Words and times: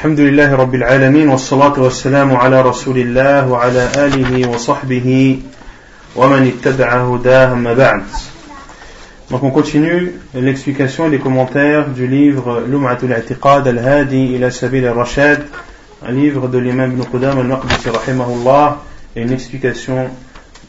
الحمد 0.00 0.20
لله 0.20 0.54
رب 0.54 0.74
العالمين 0.74 1.28
والصلاة 1.28 1.80
والسلام 1.80 2.36
على 2.36 2.62
رسول 2.62 2.98
الله 2.98 3.48
وعلى 3.48 3.88
آله 3.96 4.48
وصحبه 4.48 5.40
ومن 6.16 6.52
اتبع 6.52 6.88
هداه 6.94 7.54
ما 7.54 7.72
بعد 7.74 8.02
Donc 9.30 9.42
on 9.42 9.50
continue 9.50 10.12
l'explication 10.34 11.08
et 11.08 11.10
les 11.10 11.18
commentaires 11.18 11.88
du 11.88 12.06
livre 12.06 12.62
Lum'atul 12.68 13.10
I'tiqad 13.10 13.66
al-Hadi 13.66 14.36
ila 14.36 14.52
Sabil 14.52 14.86
al-Rashad, 14.86 15.46
un 16.06 16.12
livre 16.12 16.46
de 16.46 16.58
l'imam 16.58 16.92
Ibn 16.92 17.02
Qudam 17.10 17.38
al-Maqdisi 17.40 17.90
rahimahullah, 17.90 18.82
et 19.16 19.22
une 19.22 19.32
explication 19.32 20.08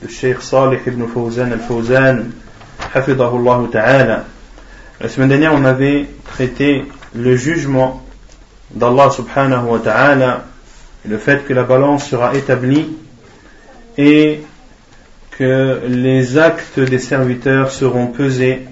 de 0.01 0.07
Sheikh 0.07 0.41
Salih 0.41 0.79
ibn 0.87 1.05
Fawzan 1.05 1.51
al-Fawzan, 1.51 2.31
hafidahullah 2.95 3.59
ta'ala. 3.71 4.25
La 4.99 5.09
semaine 5.09 5.29
dernière, 5.29 5.53
on 5.53 5.63
avait 5.63 6.07
traité 6.25 6.85
le 7.13 7.35
jugement 7.35 8.01
d'Allah 8.74 9.10
subhanahu 9.10 9.66
wa 9.66 9.78
ta'ala, 9.78 10.44
le 11.04 11.18
fait 11.18 11.44
que 11.46 11.52
la 11.52 11.64
balance 11.64 12.08
sera 12.08 12.34
établie 12.34 12.88
et 13.98 14.40
que 15.32 15.82
les 15.86 16.38
actes 16.38 16.78
des 16.78 16.98
serviteurs 16.98 17.70
seront 17.70 18.08
pesés 18.08 18.66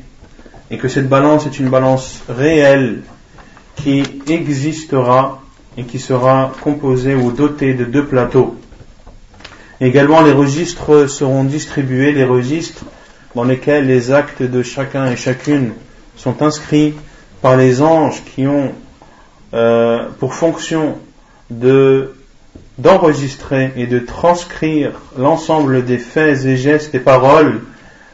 et 0.71 0.79
que 0.79 0.89
cette 0.89 1.09
balance 1.09 1.47
est 1.47 1.59
une 1.59 1.69
balance 1.69 2.23
réelle 2.29 3.03
qui 3.77 4.03
existera 4.29 5.43
et 5.77 5.85
qui 5.85 5.99
sera 5.99 6.53
composée 6.61 7.15
ou 7.15 7.33
dotée 7.33 7.75
de 7.75 7.85
deux 7.85 8.05
plateaux. 8.05 8.57
Également, 9.81 10.21
les 10.21 10.33
registres 10.33 11.07
seront 11.09 11.45
distribués, 11.45 12.13
les 12.13 12.25
registres 12.25 12.85
dans 13.35 13.45
lesquels 13.45 13.87
les 13.87 14.13
actes 14.13 14.43
de 14.43 14.63
chacun 14.63 15.11
et 15.11 15.17
chacune 15.17 15.73
sont 16.17 16.43
inscrits 16.43 16.95
par 17.41 17.57
les 17.57 17.81
anges 17.81 18.23
qui 18.35 18.47
ont 18.47 18.73
euh, 19.54 20.08
pour 20.20 20.34
fonction 20.34 20.98
de 21.50 22.14
d'enregistrer 22.78 23.72
et 23.78 23.88
de 23.88 24.00
transcrire 24.00 24.92
l'ensemble 25.18 25.86
des 25.86 25.98
faits 25.98 26.46
et 26.46 26.58
gestes 26.58 26.94
et 26.94 27.00
paroles 27.00 27.62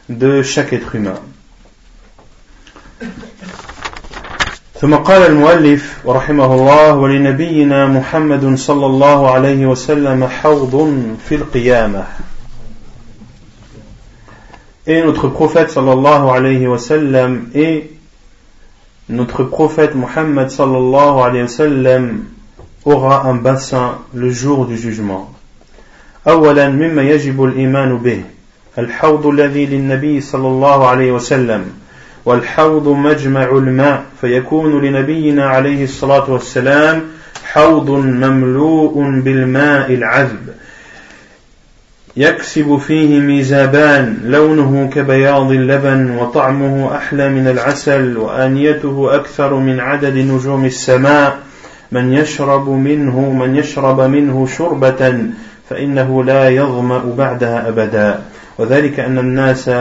de 0.08 0.42
chaque 0.42 0.72
être 0.72 0.94
humain. 0.94 1.20
ثم 4.82 4.94
قال 4.94 5.22
المؤلف 5.22 6.06
رحمه 6.06 6.54
الله 6.54 6.94
ولنبينا 6.94 7.86
محمد 7.86 8.54
صلى 8.54 8.86
الله 8.86 9.30
عليه 9.30 9.66
وسلم 9.66 10.26
حوض 10.26 10.74
في 11.28 11.34
القيامة 11.34 12.04
Et 14.88 15.00
notre 15.04 15.28
prophète 15.28 15.70
sallallahu 15.70 16.28
alayhi 16.30 16.66
wa 16.66 16.78
sallam 16.78 17.46
et 17.54 17.92
notre 19.09 19.43
prophète 19.43 19.95
Muhammad 19.95 20.49
sallallahu 20.49 21.19
alayhi 21.21 21.43
wa 21.43 21.47
sallam 21.47 22.23
aura 22.85 23.23
un 23.27 23.35
bassin 23.35 23.99
le 24.13 24.29
jour 24.29 24.65
du 24.65 24.77
jugement. 24.77 25.33
أولا 26.27 26.69
مما 26.69 27.01
يجب 27.01 27.43
الإيمان 27.43 27.97
به 27.97 28.21
الحوض 28.77 29.27
الذي 29.27 29.65
للنبي 29.65 30.21
صلى 30.21 30.47
الله 30.47 30.87
عليه 30.87 31.11
وسلم 31.11 31.65
والحوض 32.25 32.87
مجمع 32.87 33.43
الماء 33.43 34.03
فيكون 34.21 34.81
لنبينا 34.85 35.45
عليه 35.45 35.83
الصلاة 35.83 36.31
والسلام 36.31 37.03
حوض 37.45 37.89
مملوء 37.91 39.21
بالماء 39.23 39.93
العذب 39.93 40.49
يكسب 42.19 42.77
فيه 42.77 43.19
ميزابان 43.19 44.17
لونه 44.23 44.89
كبياض 44.93 45.51
اللبن 45.51 46.11
وطعمه 46.11 46.95
أحلى 46.95 47.29
من 47.29 47.47
العسل 47.47 48.17
وآنيته 48.17 49.15
أكثر 49.15 49.53
من 49.53 49.79
عدد 49.79 50.17
نجوم 50.17 50.65
السماء. 50.65 51.37
من 51.91 52.13
يشرب 52.13 52.69
منه 52.69 53.19
من 53.19 53.55
يشرب 53.55 54.01
منه 54.01 54.47
شربة 54.57 55.19
فإنه 55.69 56.23
لا 56.23 56.49
يظمأ 56.49 57.01
بعدها 57.17 57.67
أبدا. 57.67 58.19
وذلك 58.57 58.99
أن 58.99 59.17
الناس 59.17 59.71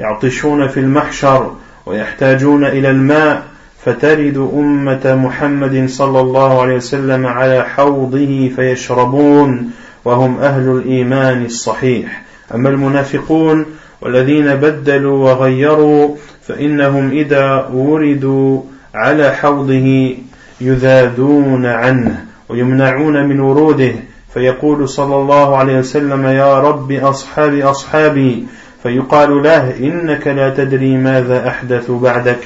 يعطشون 0.00 0.68
في 0.68 0.80
المحشر 0.80 1.52
ويحتاجون 1.86 2.64
إلى 2.64 2.90
الماء. 2.90 3.42
فترد 3.84 4.50
أمة 4.54 5.14
محمد 5.14 5.88
صلى 5.88 6.20
الله 6.20 6.62
عليه 6.62 6.76
وسلم 6.76 7.26
على 7.26 7.64
حوضه 7.64 8.50
فيشربون. 8.56 9.70
وهم 10.04 10.38
أهل 10.38 10.68
الإيمان 10.68 11.44
الصحيح. 11.44 12.22
أما 12.54 12.68
المنافقون 12.68 13.66
والذين 14.00 14.54
بدلوا 14.54 15.30
وغيروا 15.30 16.16
فإنهم 16.46 17.10
إذا 17.10 17.68
وردوا 17.72 18.60
على 18.94 19.30
حوضه 19.30 20.16
يذادون 20.60 21.66
عنه 21.66 22.24
ويمنعون 22.48 23.28
من 23.28 23.40
وروده. 23.40 23.92
فيقول 24.34 24.88
صلى 24.88 25.16
الله 25.16 25.56
عليه 25.56 25.78
وسلم 25.78 26.26
يا 26.26 26.60
رب 26.60 26.92
أصحابي 26.92 27.62
أصحابي. 27.62 28.46
فيقال 28.82 29.42
له 29.42 29.76
إنك 29.78 30.26
لا 30.26 30.50
تدري 30.50 30.96
ماذا 30.96 31.48
أحدث 31.48 31.90
بعدك. 31.90 32.38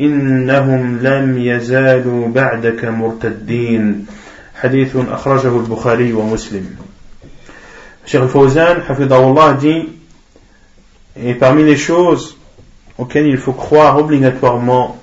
إنهم 0.00 0.98
لم 1.02 1.38
يزالوا 1.38 2.28
بعدك 2.28 2.84
مرتدين. 2.84 4.06
حديث 4.60 4.96
أخرجه 4.96 5.56
البخاري 5.56 6.12
ومسلم. 6.12 6.66
Cheikh 8.04 8.24
Fawzan, 8.26 8.82
Hafidahullah, 8.88 9.54
dit 9.54 9.88
Et 11.16 11.34
parmi 11.34 11.64
les 11.64 11.76
choses 11.76 12.36
auxquelles 12.98 13.26
il 13.26 13.38
faut 13.38 13.52
croire 13.52 13.98
obligatoirement, 13.98 14.98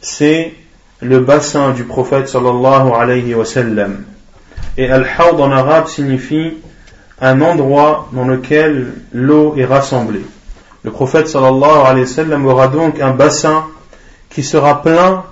c'est 0.00 0.54
le 1.00 1.20
bassin 1.20 1.70
du 1.70 1.84
prophète 1.84 2.28
sallallahu 2.28 2.92
alayhi 2.92 3.34
wa 3.34 3.44
sallam. 3.44 4.04
Et 4.76 4.90
al-hawd 4.90 5.40
en 5.40 5.50
arabe 5.50 5.86
signifie 5.88 6.54
un 7.20 7.40
endroit 7.40 8.08
dans 8.12 8.24
lequel 8.24 8.94
l'eau 9.12 9.54
est 9.56 9.64
rassemblée. 9.64 10.24
Le 10.82 10.90
prophète 10.90 11.28
sallallahu 11.28 11.86
alayhi 11.86 12.06
wa 12.06 12.06
sallam 12.06 12.46
aura 12.46 12.68
donc 12.68 13.00
un 13.00 13.12
bassin 13.12 13.66
qui 14.28 14.42
sera 14.42 14.82
plein 14.82 15.24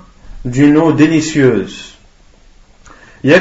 d'une 0.45 0.77
eau 0.77 0.93
délicieuse. 0.93 1.95
Il 3.25 3.35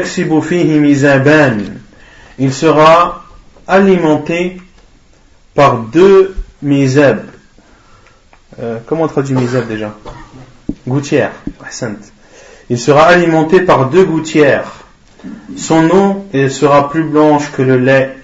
sera 2.54 3.27
alimenté 3.68 4.58
par 5.54 5.80
deux 5.80 6.36
mizab. 6.62 7.26
Euh, 8.60 8.80
comment 8.86 9.04
on 9.04 9.08
traduit 9.08 9.36
mizab 9.36 9.68
déjà? 9.68 9.96
Gouttière. 10.88 11.32
Il 12.70 12.80
sera 12.80 13.04
alimenté 13.08 13.62
par 13.62 13.90
deux 13.90 14.06
gouttières. 14.06 14.72
Son 15.56 15.90
eau 15.90 16.26
sera 16.50 16.90
plus 16.90 17.04
blanche 17.04 17.52
que 17.52 17.62
le 17.62 17.78
lait. 17.78 18.16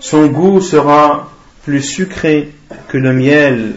Son 0.00 0.26
goût 0.26 0.60
sera 0.60 1.30
plus 1.64 1.82
sucré 1.82 2.52
que 2.88 2.98
le 2.98 3.12
miel. 3.12 3.76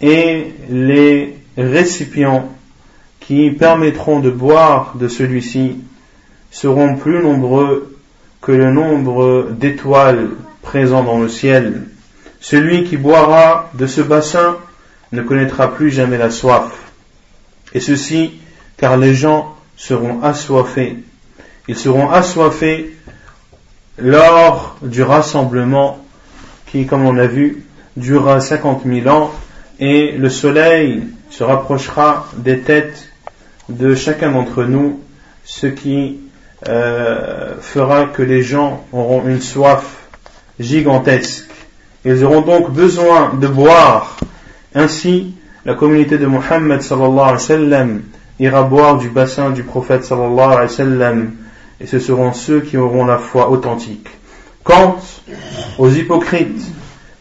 Et 0.00 0.52
les 0.68 1.36
récipients 1.56 2.48
qui 3.20 3.50
permettront 3.50 4.20
de 4.20 4.30
boire 4.30 4.94
de 4.96 5.08
celui-ci 5.08 5.78
seront 6.50 6.96
plus 6.96 7.22
nombreux 7.22 7.96
que 8.42 8.52
le 8.52 8.72
nombre 8.72 9.50
d'étoiles 9.52 10.30
présents 10.62 11.04
dans 11.04 11.20
le 11.20 11.28
ciel. 11.28 11.84
Celui 12.40 12.84
qui 12.84 12.96
boira 12.96 13.70
de 13.74 13.86
ce 13.86 14.00
bassin 14.00 14.56
ne 15.12 15.22
connaîtra 15.22 15.72
plus 15.72 15.90
jamais 15.90 16.18
la 16.18 16.30
soif. 16.30 16.72
Et 17.72 17.80
ceci 17.80 18.32
car 18.76 18.96
les 18.96 19.14
gens 19.14 19.54
seront 19.76 20.22
assoiffés. 20.22 20.96
Ils 21.68 21.76
seront 21.76 22.10
assoiffés 22.10 22.96
lors 23.96 24.76
du 24.82 25.02
rassemblement 25.02 26.04
qui, 26.66 26.86
comme 26.86 27.06
on 27.06 27.18
a 27.18 27.26
vu, 27.26 27.64
durera 27.96 28.40
cinquante 28.40 28.84
mille 28.84 29.08
ans 29.08 29.32
et 29.78 30.12
le 30.12 30.28
soleil 30.28 31.04
se 31.30 31.44
rapprochera 31.44 32.26
des 32.36 32.60
têtes 32.60 33.08
de 33.68 33.94
chacun 33.94 34.32
d'entre 34.32 34.64
nous, 34.64 35.00
ce 35.44 35.68
qui 35.68 36.18
euh, 36.68 37.54
fera 37.60 38.04
que 38.04 38.22
les 38.22 38.42
gens 38.42 38.84
auront 38.92 39.22
une 39.26 39.40
soif 39.40 39.84
gigantesque. 40.60 41.50
Ils 42.04 42.24
auront 42.24 42.42
donc 42.42 42.70
besoin 42.70 43.32
de 43.34 43.46
boire. 43.46 44.16
Ainsi, 44.74 45.34
la 45.64 45.74
communauté 45.74 46.18
de 46.18 46.26
Muhammad 46.26 46.82
sallallahu 46.82 47.36
alayhi 47.36 47.70
wa 47.70 47.86
ira 48.40 48.62
boire 48.62 48.98
du 48.98 49.08
bassin 49.08 49.50
du 49.50 49.62
prophète 49.62 50.04
sallallahu 50.04 50.40
alayhi 50.40 50.62
wa 50.62 50.68
sallam 50.68 51.30
et 51.80 51.86
ce 51.86 51.98
seront 51.98 52.32
ceux 52.32 52.60
qui 52.60 52.76
auront 52.76 53.04
la 53.04 53.18
foi 53.18 53.50
authentique. 53.50 54.08
Quant 54.64 54.98
aux 55.78 55.90
hypocrites 55.90 56.62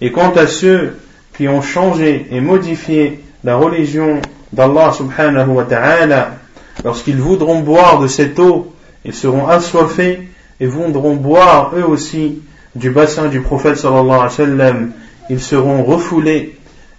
et 0.01 0.11
quant 0.11 0.31
à 0.31 0.47
ceux 0.47 0.97
qui 1.35 1.47
ont 1.47 1.61
changé 1.61 2.27
et 2.31 2.41
modifié 2.41 3.23
la 3.43 3.55
religion 3.55 4.21
d'Allah 4.53 4.91
subhanahu 4.91 5.49
wa 5.49 5.63
ta'ala, 5.63 6.35
lorsqu'ils 6.83 7.17
voudront 7.17 7.61
boire 7.61 7.99
de 7.99 8.07
cette 8.07 8.37
eau 8.39 8.73
ils 9.05 9.13
seront 9.13 9.47
assoiffés 9.47 10.27
et 10.59 10.65
voudront 10.65 11.15
boire 11.15 11.71
eux 11.75 11.83
aussi 11.83 12.41
du 12.75 12.91
bassin 12.91 13.27
du 13.27 13.41
prophète 13.41 13.77
sallallahu 13.77 14.09
alayhi 14.09 14.23
wa 14.23 14.29
sallam. 14.29 14.91
Ils 15.29 15.41
seront 15.41 15.83
refoulés 15.83 16.57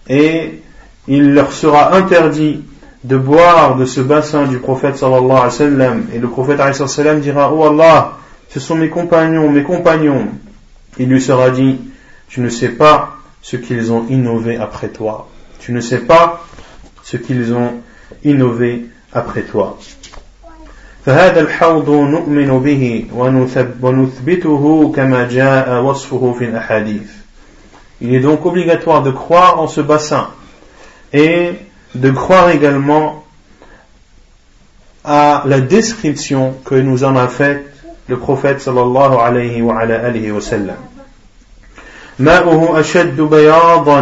et 0.09 0.61
il 1.09 1.35
leur 1.35 1.53
sera 1.53 1.95
interdit 1.95 2.63
de 3.05 3.17
boire 3.17 3.77
de 3.77 3.85
ce 3.85 4.01
bassin 4.01 4.47
du 4.47 4.59
prophète 4.59 4.97
sallallahu 4.97 5.31
alayhi 5.31 5.45
wa 5.45 5.51
sallam, 5.51 6.07
et 6.15 6.19
le 6.19 6.29
prophète 6.29 6.61
alayhi 6.61 6.81
wa 6.81 6.89
sallam 6.89 7.21
dira, 7.21 7.53
Oh 7.53 7.65
Allah, 7.65 8.19
ce 8.49 8.61
sont 8.61 8.77
mes 8.77 8.89
compagnons, 8.89 9.51
mes 9.51 9.63
compagnons, 9.63 10.29
il 10.99 11.09
lui 11.09 11.21
sera 11.21 11.51
dit, 11.51 11.81
tu 12.29 12.41
ne 12.41 12.49
sais 12.49 12.69
pas 12.69 13.17
ce 13.41 13.57
qu'ils 13.57 13.93
ont 13.93 14.07
innové 14.09 14.57
après 14.57 14.89
toi. 14.89 15.29
Tu 15.59 15.73
ne 15.73 15.81
sais 15.81 16.01
pas 16.01 16.45
ce 17.03 17.17
qu'ils 17.17 17.53
ont 17.55 17.81
innové 18.25 18.87
après 19.13 19.43
toi. 19.43 19.79
فهذا 21.06 21.40
الحوض 21.40 21.90
نؤمن 21.90 22.60
به 22.60 23.06
ونثبته 23.82 24.94
كما 24.96 25.28
جاء 25.28 25.82
وصفه 25.82 26.36
في 26.40 26.46
الأحاديث. 26.46 27.10
Il 28.02 28.14
est 28.14 28.20
donc 28.20 28.46
obligatoire 28.46 29.04
de 29.04 29.12
croire 29.12 29.60
en 29.60 29.68
ce 29.68 29.82
bassin 29.82 30.28
et 31.14 31.54
de 31.96 32.12
croire 32.12 32.50
également 32.50 33.24
à 35.04 35.44
la 35.46 35.62
description 35.62 36.56
que 36.66 36.76
nous 36.76 37.04
en 37.04 37.16
a 37.16 37.28
faite 37.28 37.66
le 38.08 38.18
prophète 38.18 38.60
sallallahu 38.62 39.16
alayhi 39.18 39.62
wa 39.62 39.80
ala 39.80 40.06
alihi 40.06 40.32
wa 40.32 40.42
sallam. 40.42 40.78
ماؤه 42.20 42.80
أشد 42.80 43.22
بياضا 43.22 44.02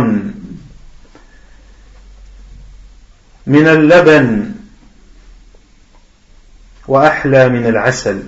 من 3.47 3.68
اللبن 3.68 4.51
وأحلى 6.90 7.48
من 7.48 7.66
العسل. 7.66 8.19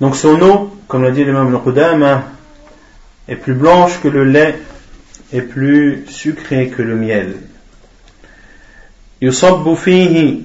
Donc 0.00 0.16
son 0.16 0.42
eau, 0.42 0.76
comme 0.88 1.04
l'a 1.04 1.12
dit 1.12 1.24
l'imam 1.24 1.54
al-Qudama, 1.54 2.24
est 3.28 3.36
plus 3.36 3.54
blanche 3.54 4.00
que 4.02 4.08
le 4.08 4.24
lait 4.24 4.58
et 5.32 5.42
plus 5.42 6.04
sucrée 6.08 6.70
que 6.70 6.82
le 6.82 6.96
miel. 6.96 7.36
يصب 9.22 9.74
فيه 9.74 10.40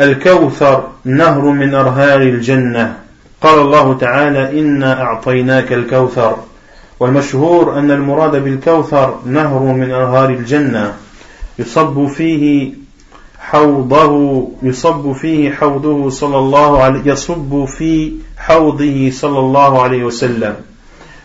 الكوثر 0.00 0.88
نهر 1.04 1.40
من 1.40 1.74
أرهار 1.74 2.20
الجنة. 2.20 2.96
قال 3.40 3.58
الله 3.58 3.98
تعالى 3.98 4.60
إنا 4.60 5.02
أعطيناك 5.02 5.72
الكوثر. 5.72 6.36
والمشهور 7.00 7.78
أن 7.78 7.90
المراد 7.90 8.36
بالكوثر 8.36 9.20
نهر 9.26 9.58
من 9.60 9.90
أنهار 9.90 10.30
الجنة. 10.30 10.94
يصب 11.58 12.06
فيه 12.06 12.72
حوضه 13.50 14.48
يصب 14.62 15.12
فيه 15.12 15.50
حوضه 15.50 16.10
صلى 16.10 16.38
الله 16.38 16.82
عليه 16.82 17.12
يصب 17.12 17.64
في 17.64 18.12
حوضه 18.36 19.10
صلى 19.10 19.38
الله 19.38 19.82
عليه 19.82 20.04
وسلم. 20.04 20.56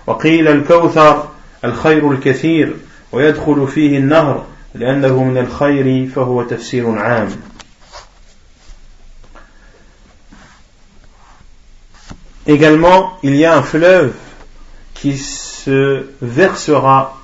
وقيل 0.08 0.48
الكوثر 0.48 1.28
الخير 1.66 2.12
الكثير 2.12 2.76
ويدخل 3.12 3.68
فيه 3.68 3.98
النهر 3.98 4.46
لأنه 4.76 5.24
من 5.24 5.38
الخير 5.38 6.10
فهو 6.16 6.44
تفسير 6.44 6.92
عام. 6.92 7.30
Également, 12.48 13.18
il 13.24 13.36
y 13.36 13.46
a 13.46 13.56
un 13.58 13.64
fleuve 13.64 14.14
qui 14.94 15.18
se 15.18 16.06
versera 16.22 17.21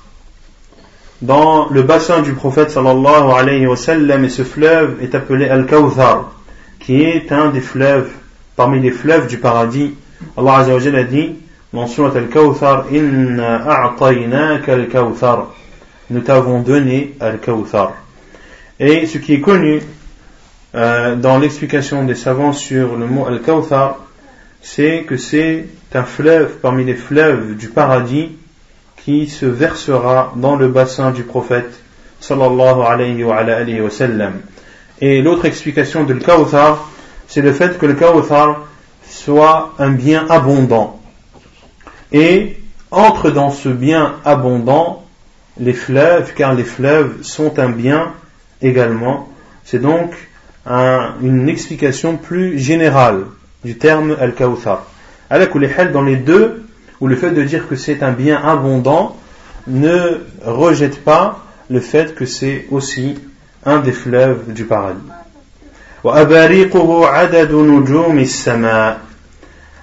dans 1.22 1.68
le 1.70 1.82
bassin 1.82 2.22
du 2.22 2.32
prophète 2.32 2.70
sallallahu 2.70 3.32
alayhi 3.36 3.66
wa 3.66 3.76
sallam 3.76 4.24
et 4.24 4.28
ce 4.28 4.42
fleuve 4.42 5.02
est 5.02 5.14
appelé 5.14 5.48
Al-Kawthar 5.48 6.30
qui 6.78 7.02
est 7.02 7.32
un 7.32 7.50
des 7.50 7.60
fleuves 7.60 8.10
parmi 8.54 8.80
les 8.80 8.92
fleuves 8.92 9.26
du 9.26 9.38
paradis. 9.38 9.94
Allah 10.36 10.58
azza 10.58 10.74
wa 10.74 10.98
a 10.98 11.02
dit 11.02 11.34
dans 11.72 11.86
surat 11.86 12.12
Al-Kawthar 12.16 12.86
inna 12.92 13.64
Al-Kawthar 14.66 15.54
nous 16.10 16.20
t'avons 16.20 16.60
donné 16.60 17.14
Al-Kawthar. 17.20 17.94
Et 18.80 19.06
ce 19.06 19.18
qui 19.18 19.34
est 19.34 19.40
connu 19.40 19.80
euh, 20.74 21.16
dans 21.16 21.38
l'explication 21.38 22.04
des 22.04 22.14
savants 22.14 22.52
sur 22.52 22.96
le 22.96 23.06
mot 23.06 23.26
Al-Kawthar 23.26 23.98
c'est 24.62 25.02
que 25.02 25.16
c'est 25.16 25.66
un 25.94 26.04
fleuve 26.04 26.58
parmi 26.62 26.84
les 26.84 26.94
fleuves 26.94 27.56
du 27.56 27.68
paradis 27.68 28.37
qui 29.04 29.28
se 29.28 29.46
versera 29.46 30.32
dans 30.36 30.56
le 30.56 30.68
bassin 30.68 31.10
du 31.10 31.22
prophète 31.22 31.72
sallallahu 32.20 32.82
alayhi 32.86 33.22
wa, 33.24 33.90
sallam. 33.90 34.40
Et 35.00 35.22
l'autre 35.22 35.44
explication 35.44 36.04
de 36.04 36.14
Kawthar, 36.14 36.88
c'est 37.26 37.42
le 37.42 37.52
fait 37.52 37.78
que 37.78 37.86
le 37.86 37.94
Kawthar 37.94 38.66
soit 39.08 39.74
un 39.78 39.90
bien 39.90 40.26
abondant. 40.28 41.00
Et 42.12 42.56
entre 42.90 43.30
dans 43.30 43.50
ce 43.50 43.68
bien 43.68 44.16
abondant 44.24 45.04
les 45.60 45.72
fleuves, 45.72 46.32
car 46.34 46.54
les 46.54 46.64
fleuves 46.64 47.22
sont 47.22 47.58
un 47.58 47.70
bien 47.70 48.12
également. 48.62 49.28
C'est 49.64 49.80
donc 49.80 50.14
une 50.66 51.48
explication 51.48 52.16
plus 52.16 52.58
générale 52.58 53.24
du 53.64 53.76
terme 53.78 54.16
Al-Kawthar. 54.20 54.84
Dans 55.30 56.02
les 56.02 56.16
deux, 56.16 56.67
ou 57.00 57.06
le 57.06 57.16
fait 57.16 57.30
de 57.30 57.42
dire 57.42 57.68
que 57.68 57.76
c'est 57.76 58.02
un 58.02 58.12
bien 58.12 58.40
abondant 58.42 59.16
ne 59.66 60.22
rejette 60.44 61.04
pas 61.04 61.44
le 61.70 61.80
fait 61.80 62.14
que 62.14 62.24
c'est 62.24 62.66
aussi 62.70 63.16
un 63.64 63.78
des 63.78 63.92
fleuves 63.92 64.52
du 64.52 64.64
paradis. 64.64 65.00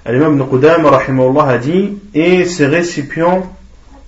L'imam 0.08 0.34
Ibn 0.34 0.44
Qudam 0.50 1.40
a 1.40 1.58
dit 1.58 1.98
et 2.14 2.46
ces 2.46 2.66
récipients 2.68 3.56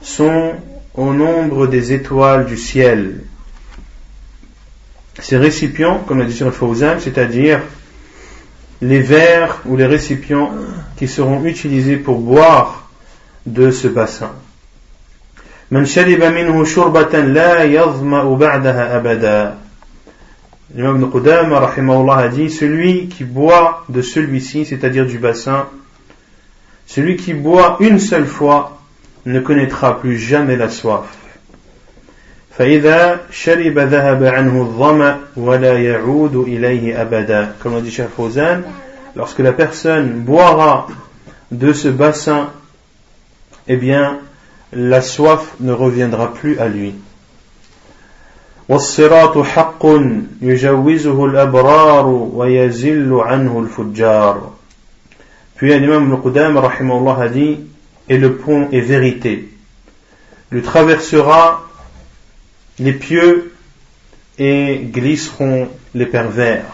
sont 0.01 0.53
au 0.93 1.13
nombre 1.13 1.67
des 1.67 1.93
étoiles 1.93 2.45
du 2.45 2.57
ciel. 2.57 3.21
Ces 5.19 5.37
récipients, 5.37 6.03
comme 6.07 6.19
l'a 6.19 6.25
dit 6.25 6.33
sur 6.33 6.53
Fawzan, 6.53 6.99
c'est-à-dire 6.99 7.61
les 8.81 8.99
verres 9.01 9.61
ou 9.65 9.75
les 9.75 9.87
récipients 9.87 10.51
qui 10.97 11.07
seront 11.07 11.43
utilisés 11.45 11.97
pour 11.97 12.19
boire 12.19 12.86
de 13.46 13.70
ce 13.70 13.88
bassin. 13.88 14.30
من 15.72 15.86
شرب 15.86 16.22
منه 16.22 16.64
شربة 16.64 17.20
لا 17.20 17.64
يظمأ 17.64 18.36
بعدها 18.36 18.96
أبدا 18.96 19.54
L'imam 20.74 20.96
Ibn 20.96 21.10
Qudama 21.10 21.60
rahimahullah 21.60 22.16
a 22.16 22.28
dit 22.28 22.48
celui 22.48 23.08
qui 23.08 23.24
boit 23.24 23.84
de 23.90 24.00
celui-ci, 24.00 24.64
c'est-à-dire 24.64 25.04
du 25.04 25.18
bassin, 25.18 25.66
celui 26.86 27.16
qui 27.16 27.34
boit 27.34 27.76
une 27.80 27.98
seule 27.98 28.24
fois 28.24 28.80
ne 29.26 29.38
connaîtra 29.40 30.00
plus 30.00 30.16
jamais 30.16 30.56
la 30.56 30.70
soif. 30.70 31.04
فإذا 32.58 33.20
شرب 33.30 33.78
ذهب 33.78 34.24
عنه 34.24 34.62
الظمأ 34.62 35.18
ولا 35.36 35.78
يعود 35.78 36.36
إليه 36.36 37.02
أبدا 37.02 37.54
comme 37.62 37.74
l'a 37.74 37.80
dit 37.80 37.90
Cheikh 37.90 38.08
Fawzan 38.14 38.62
lorsque 39.16 39.38
la 39.38 39.52
personne 39.52 40.20
boira 40.20 40.86
de 41.50 41.72
ce 41.72 41.88
bassin 41.88 42.50
eh 43.68 43.76
bien 43.76 44.18
la 44.72 45.02
soif 45.02 45.54
ne 45.60 45.72
reviendra 45.72 46.32
plus 46.32 46.58
à 46.58 46.68
lui 46.68 46.94
والصراط 48.68 49.38
حق 49.38 49.86
يجوزه 50.42 51.24
الأبرار 51.24 52.06
ويزل 52.06 53.14
عنه 53.14 53.60
الفجار 53.60 54.52
Puis 55.56 55.78
l'imam 55.78 56.12
al-Qudam 56.12 56.56
rahimahullah 56.56 57.22
a 57.22 57.28
dit 57.28 57.60
et 58.08 58.18
le 58.18 58.36
pont 58.36 58.68
est 58.72 58.80
vérité 58.80 59.48
le 60.50 60.62
traversera 60.62 61.68
les 62.78 62.92
pieux 62.92 63.52
et 64.38 64.80
glisseront 64.92 65.68
les 65.94 66.06
pervers 66.06 66.64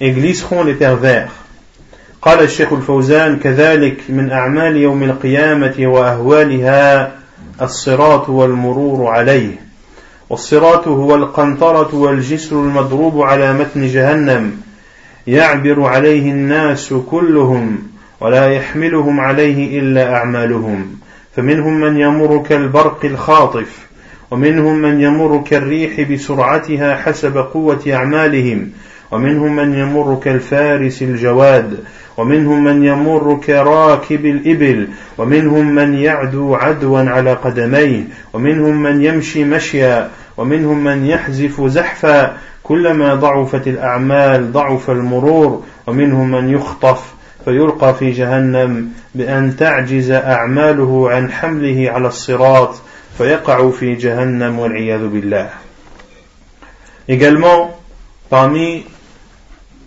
et 0.00 0.12
glisseront 0.12 0.62
les 0.62 0.74
pervers 0.74 1.32
قال 2.25 2.41
الشيخ 2.41 2.73
الفوزان 2.73 3.39
كذلك 3.39 3.97
من 4.09 4.31
أعمال 4.31 4.77
يوم 4.77 5.03
القيامة 5.03 5.73
وأهوالها 5.79 7.11
الصراط 7.61 8.29
والمرور 8.29 9.07
عليه. 9.07 9.51
والصراط 10.29 10.87
هو 10.87 11.15
القنطرة 11.15 11.95
والجسر 11.95 12.55
المضروب 12.55 13.21
على 13.21 13.53
متن 13.53 13.87
جهنم. 13.87 14.51
يعبر 15.27 15.83
عليه 15.83 16.31
الناس 16.31 16.93
كلهم 16.93 17.77
ولا 18.21 18.51
يحملهم 18.51 19.19
عليه 19.19 19.79
إلا 19.79 20.15
أعمالهم. 20.15 20.97
فمنهم 21.35 21.73
من 21.73 21.99
يمر 21.99 22.43
كالبرق 22.49 23.05
الخاطف 23.05 23.87
ومنهم 24.31 24.75
من 24.75 25.01
يمر 25.01 25.43
كالريح 25.49 26.01
بسرعتها 26.11 26.95
حسب 26.95 27.37
قوة 27.37 27.81
أعمالهم 27.93 28.69
ومنهم 29.11 29.55
من 29.55 29.73
يمر 29.73 30.19
كالفارس 30.23 31.01
الجواد 31.01 31.77
ومنهم 32.17 32.63
من 32.63 32.83
يمر 32.83 33.39
كراكب 33.45 34.25
الإبل 34.25 34.87
ومنهم 35.17 35.75
من 35.75 35.93
يعدو 35.93 36.55
عدوا 36.55 36.99
على 36.99 37.33
قدميه 37.33 38.03
ومنهم 38.33 38.83
من 38.83 39.03
يمشي 39.03 39.43
مشيا 39.43 40.09
ومنهم 40.37 40.83
من 40.83 41.05
يحزف 41.05 41.61
زحفا. 41.61 42.37
كلما 42.63 43.15
ضعفت 43.15 43.67
الأعمال 43.67 44.51
ضعف 44.51 44.89
المرور 44.89 45.63
ومنهم 45.87 46.31
من 46.31 46.49
يخطف 46.49 47.13
فيلقى 47.45 47.93
في 47.93 48.11
جهنم 48.11 48.89
بأن 49.15 49.55
تعجز 49.55 50.11
أعماله 50.11 51.09
عن 51.11 51.31
حمله 51.31 51.91
على 51.91 52.07
الصراط 52.07 52.75
فيقع 53.17 53.69
في 53.69 53.95
جهنم 53.95 54.59
والعياذ 54.59 55.07
بالله. 55.07 55.49
Également, 57.07 57.69
parmi 58.31 58.83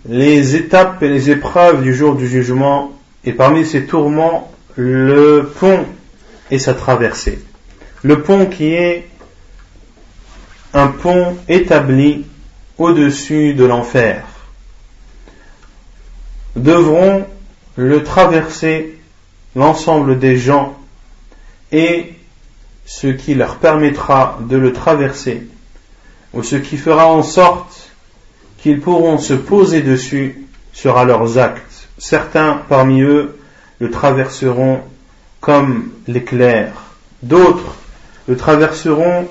les 0.05 0.55
étapes 0.55 1.03
et 1.03 1.09
les 1.09 1.29
épreuves 1.29 1.81
du 1.83 1.93
jour 1.93 2.15
du 2.15 2.27
jugement, 2.27 2.91
et 3.25 3.33
parmi 3.33 3.65
ces 3.65 3.85
tourments, 3.85 4.51
le 4.75 5.51
pont 5.59 5.85
et 6.51 6.59
sa 6.59 6.73
traversée. 6.73 7.39
Le 8.01 8.21
pont 8.21 8.45
qui 8.45 8.73
est 8.73 9.07
un 10.73 10.87
pont 10.87 11.37
établi 11.47 12.25
au-dessus 12.77 13.53
de 13.53 13.65
l'enfer 13.65 14.23
devront 16.55 17.25
le 17.75 18.03
traverser 18.03 18.97
l'ensemble 19.55 20.19
des 20.19 20.37
gens 20.37 20.77
et 21.71 22.13
ce 22.85 23.07
qui 23.07 23.35
leur 23.35 23.57
permettra 23.57 24.39
de 24.41 24.57
le 24.57 24.73
traverser 24.73 25.47
ou 26.33 26.43
ce 26.43 26.55
qui 26.55 26.77
fera 26.77 27.07
en 27.07 27.23
sorte 27.23 27.88
qu'ils 28.61 28.79
pourront 28.79 29.17
se 29.17 29.33
poser 29.33 29.81
dessus 29.81 30.45
sera 30.73 31.05
leurs 31.05 31.37
actes. 31.37 31.87
Certains 31.97 32.61
parmi 32.69 33.01
eux 33.01 33.37
le 33.79 33.89
traverseront 33.89 34.81
comme 35.39 35.91
l'éclair, 36.07 36.73
d'autres 37.23 37.75
le 38.27 38.37
traverseront 38.37 39.27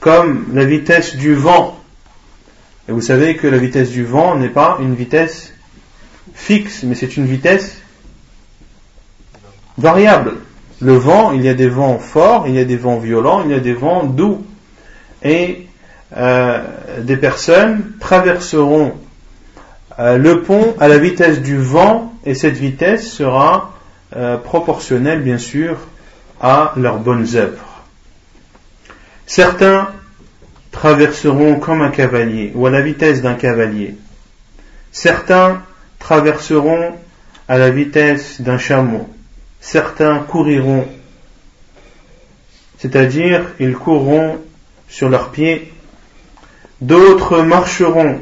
comme 0.00 0.46
la 0.54 0.64
vitesse 0.64 1.16
du 1.16 1.34
vent. 1.34 1.78
Et 2.88 2.92
vous 2.92 3.00
savez 3.00 3.36
que 3.36 3.46
la 3.46 3.58
vitesse 3.58 3.90
du 3.90 4.04
vent 4.04 4.36
n'est 4.36 4.48
pas 4.48 4.78
une 4.80 4.94
vitesse 4.94 5.52
fixe, 6.32 6.82
mais 6.84 6.94
c'est 6.94 7.16
une 7.16 7.26
vitesse 7.26 7.76
variable. 9.76 10.36
Le 10.80 10.94
vent, 10.94 11.32
il 11.32 11.42
y 11.42 11.48
a 11.48 11.54
des 11.54 11.68
vents 11.68 11.98
forts, 11.98 12.48
il 12.48 12.54
y 12.54 12.58
a 12.58 12.64
des 12.64 12.76
vents 12.76 12.98
violents, 12.98 13.42
il 13.44 13.50
y 13.50 13.54
a 13.54 13.60
des 13.60 13.74
vents 13.74 14.04
doux. 14.04 14.44
Et 15.22 15.67
euh, 16.16 16.62
des 17.00 17.16
personnes 17.16 17.92
traverseront 18.00 18.94
euh, 19.98 20.16
le 20.16 20.42
pont 20.42 20.74
à 20.78 20.88
la 20.88 20.98
vitesse 20.98 21.40
du 21.40 21.58
vent, 21.58 22.12
et 22.24 22.34
cette 22.34 22.56
vitesse 22.56 23.10
sera 23.10 23.74
euh, 24.16 24.36
proportionnelle, 24.36 25.22
bien 25.22 25.38
sûr, 25.38 25.76
à 26.40 26.72
leurs 26.76 26.98
bonnes 26.98 27.26
œuvres. 27.34 27.82
Certains 29.26 29.88
traverseront 30.70 31.56
comme 31.56 31.82
un 31.82 31.90
cavalier, 31.90 32.52
ou 32.54 32.66
à 32.66 32.70
la 32.70 32.80
vitesse 32.80 33.22
d'un 33.22 33.34
cavalier. 33.34 33.96
Certains 34.92 35.62
traverseront 35.98 36.94
à 37.48 37.58
la 37.58 37.70
vitesse 37.70 38.40
d'un 38.40 38.58
chameau. 38.58 39.08
Certains 39.60 40.20
couriront, 40.20 40.86
c'est-à-dire 42.78 43.42
ils 43.58 43.74
courront 43.74 44.38
sur 44.88 45.08
leurs 45.08 45.30
pieds. 45.30 45.72
D'autres 46.80 47.42
marcheront, 47.42 48.20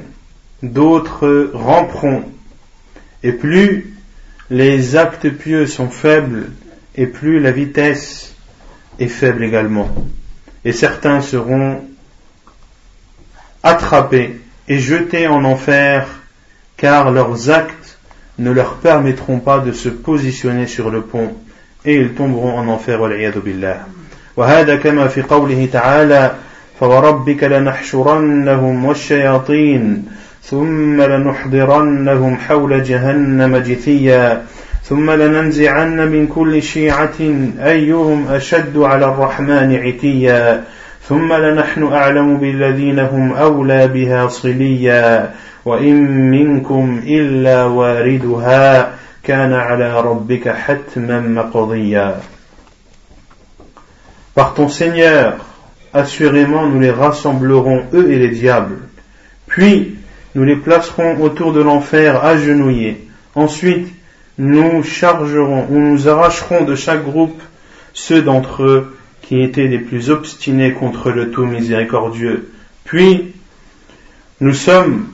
d'autres 0.62 1.50
ramperont. 1.52 2.24
Et 3.22 3.32
plus 3.32 3.94
les 4.50 4.96
actes 4.96 5.28
pieux 5.28 5.66
sont 5.66 5.88
faibles, 5.88 6.50
et 6.94 7.06
plus 7.06 7.40
la 7.40 7.52
vitesse 7.52 8.34
est 8.98 9.08
faible 9.08 9.44
également. 9.44 9.88
Et 10.64 10.72
certains 10.72 11.20
seront 11.20 11.82
attrapés 13.62 14.40
et 14.68 14.78
jetés 14.78 15.26
en 15.26 15.44
enfer 15.44 16.06
car 16.76 17.10
leurs 17.10 17.50
actes 17.50 17.98
ne 18.38 18.50
leur 18.50 18.76
permettront 18.76 19.38
pas 19.38 19.58
de 19.58 19.72
se 19.72 19.88
positionner 19.88 20.66
sur 20.66 20.90
le 20.90 21.02
pont 21.02 21.34
et 21.84 21.96
ils 21.96 22.14
tomberont 22.14 22.58
en 22.58 22.68
enfer 22.68 23.00
فوربك 26.80 27.44
لنحشرنهم 27.44 28.84
والشياطين 28.84 30.04
ثم 30.42 31.02
لنحضرنهم 31.02 32.36
حول 32.36 32.82
جهنم 32.82 33.56
جثيا 33.56 34.42
ثم 34.82 35.10
لننزعن 35.10 36.08
من 36.08 36.26
كل 36.26 36.62
شيعة 36.62 37.20
أيهم 37.64 38.28
أشد 38.28 38.78
على 38.78 39.04
الرحمن 39.04 39.76
عتيا 39.76 40.64
ثم 41.08 41.32
لنحن 41.32 41.82
أعلم 41.92 42.38
بالذين 42.38 42.98
هم 42.98 43.32
أولى 43.32 43.88
بها 43.88 44.28
صليا 44.28 45.30
وإن 45.64 46.30
منكم 46.30 47.02
إلا 47.06 47.64
واردها 47.64 48.90
كان 49.22 49.52
على 49.52 50.00
ربك 50.00 50.48
حتما 50.48 51.20
مقضيا. 51.20 52.20
Par 54.34 54.52
ton 54.54 54.68
Seigneur, 54.68 55.38
assurément 55.96 56.66
nous 56.66 56.80
les 56.80 56.90
rassemblerons, 56.90 57.84
eux 57.94 58.10
et 58.10 58.18
les 58.18 58.28
diables. 58.28 58.78
Puis 59.46 59.96
nous 60.34 60.44
les 60.44 60.56
placerons 60.56 61.20
autour 61.22 61.52
de 61.52 61.62
l'enfer 61.62 62.24
agenouillés. 62.24 63.08
Ensuite, 63.34 63.88
nous 64.38 64.82
chargerons 64.82 65.66
ou 65.70 65.78
nous 65.78 66.08
arracherons 66.08 66.64
de 66.64 66.74
chaque 66.74 67.04
groupe 67.04 67.40
ceux 67.94 68.20
d'entre 68.20 68.64
eux 68.64 68.96
qui 69.22 69.42
étaient 69.42 69.66
les 69.66 69.78
plus 69.78 70.10
obstinés 70.10 70.72
contre 70.72 71.10
le 71.10 71.30
tout 71.30 71.46
miséricordieux. 71.46 72.50
Puis, 72.84 73.32
nous 74.40 74.52
sommes 74.52 75.06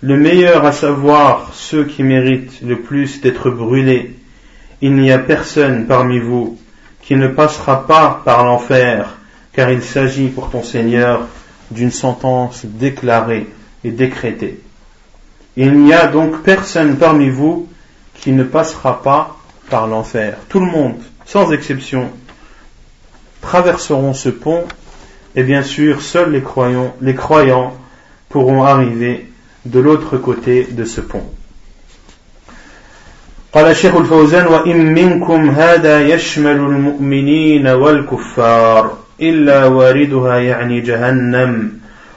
le 0.00 0.16
meilleur 0.16 0.64
à 0.64 0.72
savoir 0.72 1.50
ceux 1.52 1.84
qui 1.84 2.02
méritent 2.02 2.62
le 2.62 2.80
plus 2.80 3.20
d'être 3.20 3.50
brûlés. 3.50 4.16
Il 4.80 4.94
n'y 4.94 5.12
a 5.12 5.18
personne 5.18 5.86
parmi 5.86 6.18
vous 6.18 6.58
qui 7.02 7.16
ne 7.16 7.28
passera 7.28 7.86
pas 7.86 8.22
par 8.24 8.44
l'enfer, 8.44 9.18
car 9.53 9.71
il 9.71 9.81
s'agit 9.81 10.27
pour 10.27 10.49
ton 10.49 10.63
Seigneur 10.63 11.27
d'une 11.71 11.91
sentence 11.91 12.65
déclarée 12.65 13.47
et 13.83 13.91
décrétée. 13.91 14.61
Il 15.57 15.73
n'y 15.79 15.93
a 15.93 16.07
donc 16.07 16.43
personne 16.43 16.97
parmi 16.97 17.29
vous 17.29 17.67
qui 18.13 18.31
ne 18.31 18.43
passera 18.43 19.01
pas 19.01 19.37
par 19.69 19.87
l'enfer. 19.87 20.37
Tout 20.49 20.59
le 20.59 20.65
monde, 20.65 20.95
sans 21.25 21.51
exception, 21.51 22.09
traverseront 23.41 24.13
ce 24.13 24.29
pont 24.29 24.63
et 25.35 25.43
bien 25.43 25.63
sûr 25.63 26.01
seuls 26.01 26.31
les 26.31 26.41
croyants, 26.41 26.95
les 27.01 27.15
croyants 27.15 27.73
pourront 28.29 28.63
arriver 28.63 29.29
de 29.65 29.79
l'autre 29.79 30.17
côté 30.17 30.67
de 30.71 30.85
ce 30.85 31.01
pont. 31.01 31.23
قال 33.53 33.65
الشيخ 33.65 33.95
الفوزان 33.95 34.47
وإن 34.47 34.93
منكم 34.93 35.49
هذا 35.49 36.01
يشمل 36.01 36.55
المؤمنين 36.55 37.67
والكفار 37.67 38.97
إلا 39.20 39.64
واردها 39.64 40.36
يعني 40.36 40.80
جهنم 40.80 41.72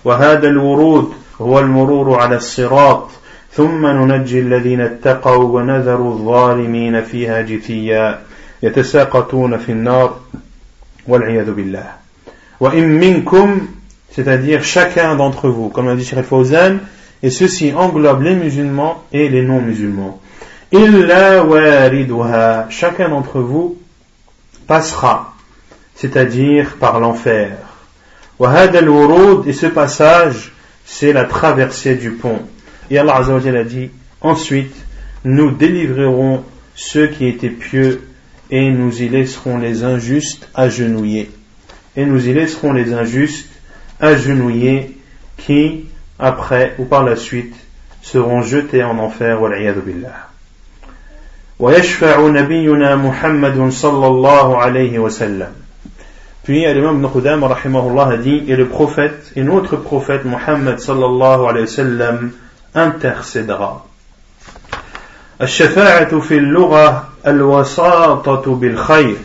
وهذا 0.05 0.47
الورود 0.47 1.13
هو 1.41 1.59
المرور 1.59 2.19
على 2.19 2.35
الصراط 2.35 3.09
ثم 3.53 3.87
ننجي 3.87 4.39
الذين 4.39 4.81
اتقوا 4.81 5.59
ونذر 5.59 5.99
الظالمين 5.99 7.01
فيها 7.01 7.41
جثيا 7.41 8.19
يتساقطون 8.63 9.57
في 9.57 9.71
النار 9.71 10.17
والعياذ 11.07 11.51
بالله 11.51 11.85
وإن 12.59 12.99
منكم 12.99 13.67
c'est-à-dire 14.11 14.63
chacun 14.63 15.15
d'entre 15.15 15.49
vous 15.49 15.69
comme 15.69 15.87
l'a 15.87 15.95
dit 15.95 16.05
Cheikh 16.05 16.25
Fawzan 16.25 16.77
et 17.21 17.29
ceci 17.29 17.73
englobe 17.75 18.23
les 18.23 18.35
musulmans 18.35 19.03
et 19.13 19.29
les 19.29 19.43
non-musulmans 19.43 20.19
illa 20.71 21.43
wariduha 21.43 22.67
chacun 22.69 23.09
d'entre 23.09 23.39
vous 23.39 23.77
passera 24.65 25.36
c'est-à-dire 25.96 26.76
par 26.80 27.00
l'enfer 27.00 27.56
وهذا 28.38 28.78
الورود 28.78 29.46
et 29.46 29.52
ce 29.52 29.66
passage 29.66 30.52
c'est 30.84 31.12
la 31.12 31.24
traversée 31.24 31.94
du 31.94 32.10
pont 32.10 32.40
Et 32.90 32.98
Allah 32.98 33.22
a 33.24 33.64
dit 33.64 33.90
Ensuite, 34.20 34.76
nous 35.24 35.50
délivrerons 35.50 36.44
ceux 36.74 37.06
qui 37.06 37.26
étaient 37.26 37.48
pieux 37.48 38.06
et 38.50 38.70
nous 38.70 39.02
y 39.02 39.08
laisserons 39.08 39.58
les 39.58 39.82
injustes 39.82 40.48
agenouillés. 40.54 41.30
Et 41.96 42.04
nous 42.04 42.28
y 42.28 42.34
laisserons 42.34 42.72
les 42.72 42.92
injustes 42.92 43.48
agenouillés 44.00 44.98
qui, 45.38 45.86
après 46.18 46.74
ou 46.78 46.84
par 46.84 47.04
la 47.04 47.16
suite, 47.16 47.54
seront 48.02 48.42
jetés 48.42 48.84
en 48.84 48.98
enfer. 48.98 49.38
billah. 49.86 50.28
ويشفع 51.58 52.28
نبينا 52.28 52.96
محمد 52.96 53.70
صلى 53.70 54.06
الله 54.06 54.56
عليه 54.56 54.98
وسلم 54.98 55.52
Puis 56.47 56.65
l'imam 56.65 56.95
Ibn 56.99 57.07
Qudam 57.09 57.43
rahimahullah 57.43 58.13
a 58.13 58.15
dit, 58.15 58.45
et 58.47 58.55
le 58.55 58.69
prophète, 58.69 59.33
et 59.35 59.43
notre 59.43 59.75
prophète 59.75 60.23
Muhammad 60.23 60.79
sallallahu 60.79 61.45
alayhi 61.45 61.65
wa 61.65 61.67
sallam, 61.67 62.31
intercédera. 62.73 63.83
الشفاعة 65.41 66.19
في 66.19 66.37
اللغة 66.37 67.07
الوساطة 67.27 68.55
بالخير 68.55 69.15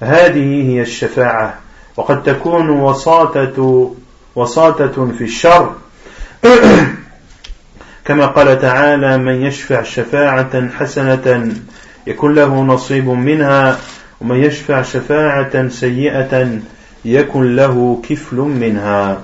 هذه 0.00 0.70
هي 0.70 0.80
الشفاعة 0.80 1.54
وقد 1.96 2.22
تكون 2.22 2.70
وساطة 2.70 3.90
وساطة 4.36 5.12
في 5.18 5.24
الشر 5.24 5.72
كما 8.04 8.26
قال 8.26 8.60
تعالى 8.60 9.18
من 9.18 9.42
يشفع 9.42 9.82
شفاعة 9.82 10.68
حسنة 10.68 11.52
يكون 12.06 12.34
له 12.34 12.62
نصيب 12.62 13.08
منها 13.08 13.78
ومن 14.22 14.44
يشفع 14.44 14.82
شفاعة 14.82 15.68
سيئة 15.68 16.58
يكن 17.04 17.56
له 17.56 18.02
كفل 18.08 18.36
منها. 18.36 19.20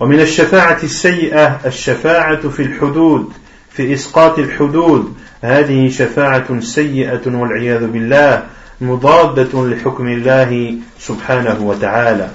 ومن 0.00 0.20
الشفاعة 0.20 0.78
السيئة 0.82 1.60
الشفاعة 1.66 2.48
في 2.48 2.62
الحدود 2.62 3.32
في 3.70 3.94
إسقاط 3.94 4.38
الحدود. 4.38 5.14
هذه 5.42 5.88
شفاعة 5.88 6.60
سيئة 6.60 7.20
والعياذ 7.26 7.86
بالله 7.86 8.42
مضادة 8.80 9.66
لحكم 9.68 10.08
الله 10.08 10.74
سبحانه 10.98 11.56
وتعالى. 11.60 12.28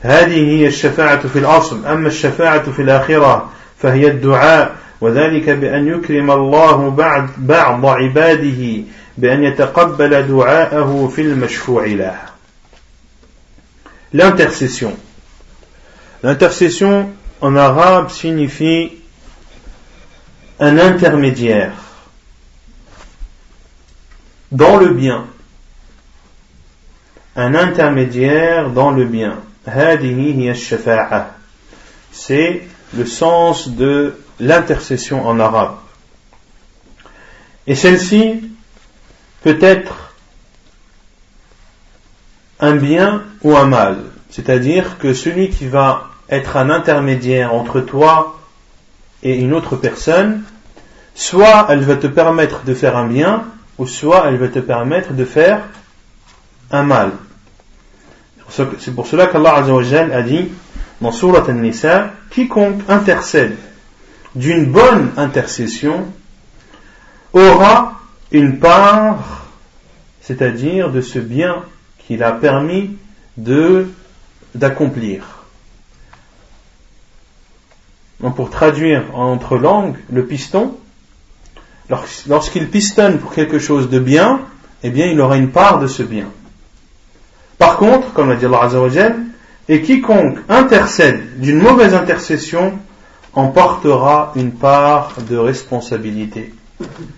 هذه 0.00 0.60
هي 0.60 0.66
الشفاعة 0.66 1.28
في 1.28 1.38
الأصل. 1.38 1.86
أما 1.86 2.08
الشفاعة 2.08 2.70
في 2.70 2.82
الآخرة 2.82 3.50
فهي 3.78 4.06
الدعاء 4.06 4.76
وذلك 5.00 5.50
بأن 5.50 5.88
يكرم 5.88 6.30
الله 6.30 6.90
بعد 6.90 7.28
بعض 7.38 7.86
عباده 7.86 8.82
بأن 9.17 9.43
يتقبل 9.43 10.27
دعاءه 10.27 11.11
في 11.15 11.21
المشفوع 11.21 11.85
له 11.85 12.33
L'intercession. 14.13 14.93
L'intercession 16.21 17.09
en 17.41 17.55
arabe 17.55 18.11
signifie 18.11 18.91
un 20.59 20.77
intermédiaire 20.77 21.73
dans 24.51 24.77
le 24.77 24.89
bien. 24.89 25.25
Un 27.35 27.55
intermédiaire 27.55 28.69
dans 28.69 28.91
le 28.91 29.05
bien. 29.05 29.39
C'est 32.11 32.61
le 32.95 33.05
sens 33.05 33.69
de 33.69 34.15
l'intercession 34.39 35.27
en 35.27 35.39
arabe. 35.39 35.77
Et 37.65 37.75
celle-ci 37.75 38.41
peut 39.42 39.58
être 39.60 40.14
un 42.60 42.74
bien 42.74 43.22
ou 43.42 43.56
un 43.56 43.66
mal. 43.66 43.98
C'est-à-dire 44.30 44.98
que 44.98 45.14
celui 45.14 45.50
qui 45.50 45.66
va 45.66 46.08
être 46.28 46.56
un 46.56 46.70
intermédiaire 46.70 47.54
entre 47.54 47.80
toi 47.80 48.38
et 49.22 49.36
une 49.36 49.54
autre 49.54 49.76
personne, 49.76 50.42
soit 51.14 51.66
elle 51.70 51.80
va 51.80 51.96
te 51.96 52.06
permettre 52.06 52.64
de 52.64 52.74
faire 52.74 52.96
un 52.96 53.06
bien, 53.06 53.44
ou 53.78 53.86
soit 53.86 54.24
elle 54.26 54.36
va 54.36 54.48
te 54.48 54.58
permettre 54.58 55.12
de 55.12 55.24
faire 55.24 55.62
un 56.70 56.82
mal. 56.82 57.12
C'est 58.50 58.94
pour 58.94 59.06
cela 59.06 59.26
qu'Allah 59.26 59.56
a 59.56 60.22
dit 60.22 60.48
dans 61.00 61.12
Surat 61.12 61.44
An-Nisa, 61.48 62.12
quiconque 62.30 62.80
intercède 62.88 63.56
d'une 64.34 64.66
bonne 64.66 65.12
intercession 65.16 66.06
aura 67.32 67.97
une 68.30 68.58
part, 68.58 69.46
c'est-à-dire 70.20 70.90
de 70.90 71.00
ce 71.00 71.18
bien 71.18 71.64
qu'il 71.98 72.22
a 72.22 72.32
permis 72.32 72.96
de 73.36 73.88
d'accomplir. 74.54 75.24
pour 78.34 78.50
traduire 78.50 79.04
en 79.14 79.34
notre 79.34 79.56
langue, 79.56 79.96
le 80.10 80.26
piston, 80.26 80.76
lorsqu'il 82.26 82.68
pistonne 82.68 83.18
pour 83.18 83.32
quelque 83.32 83.58
chose 83.58 83.88
de 83.88 84.00
bien, 84.00 84.40
eh 84.82 84.90
bien 84.90 85.06
il 85.06 85.20
aura 85.20 85.36
une 85.36 85.50
part 85.50 85.78
de 85.78 85.86
ce 85.86 86.02
bien. 86.02 86.26
Par 87.58 87.76
contre, 87.76 88.12
comme 88.12 88.28
l'a 88.28 88.36
dit 88.36 88.46
Allah 88.46 88.62
Azzawajal, 88.62 89.16
et 89.68 89.82
quiconque 89.82 90.38
intercède 90.48 91.40
d'une 91.40 91.58
mauvaise 91.58 91.94
intercession 91.94 92.78
emportera 93.34 94.32
une 94.34 94.52
part 94.52 95.14
de 95.28 95.36
responsabilité. 95.36 96.52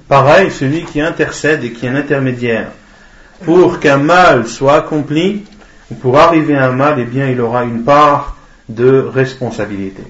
Pareil, 0.08 0.50
celui 0.50 0.84
qui 0.84 1.00
intercède 1.00 1.64
et 1.64 1.72
qui 1.72 1.86
est 1.86 1.88
un 1.88 1.96
intermédiaire 1.96 2.68
pour 3.44 3.80
qu'un 3.80 3.98
mal 3.98 4.46
soit 4.46 4.74
accompli, 4.76 5.44
ou 5.90 5.94
pour 5.94 6.18
arriver 6.18 6.56
à 6.56 6.66
un 6.66 6.72
mal, 6.72 6.96
eh 6.98 7.04
bien, 7.04 7.28
il 7.28 7.40
aura 7.40 7.64
une 7.64 7.84
part 7.84 8.36
de 8.68 8.98
responsabilité. 8.98 10.02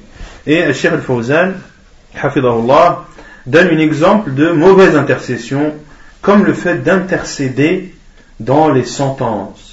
Et 0.47 0.73
Cheikh 0.73 0.93
al-Fawzan, 0.93 1.53
donne 3.47 3.69
un 3.69 3.79
exemple 3.79 4.35
de 4.35 4.51
mauvaise 4.51 4.97
intercession, 4.97 5.75
comme 6.23 6.45
le 6.45 6.53
fait 6.53 6.83
d'intercéder 6.83 7.95
dans 8.41 8.69
les 8.69 8.85
sentences 8.85 9.71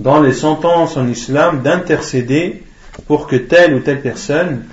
dans 0.00 0.20
les 0.20 0.32
sentences 0.32 0.96
en 0.96 1.08
islam 1.08 1.62
d'intercéder 1.62 2.62
pour 3.06 3.26
que 3.26 3.36
telle 3.36 3.74
ou 3.74 3.80
telle 3.80 4.00
personne, 4.00 4.64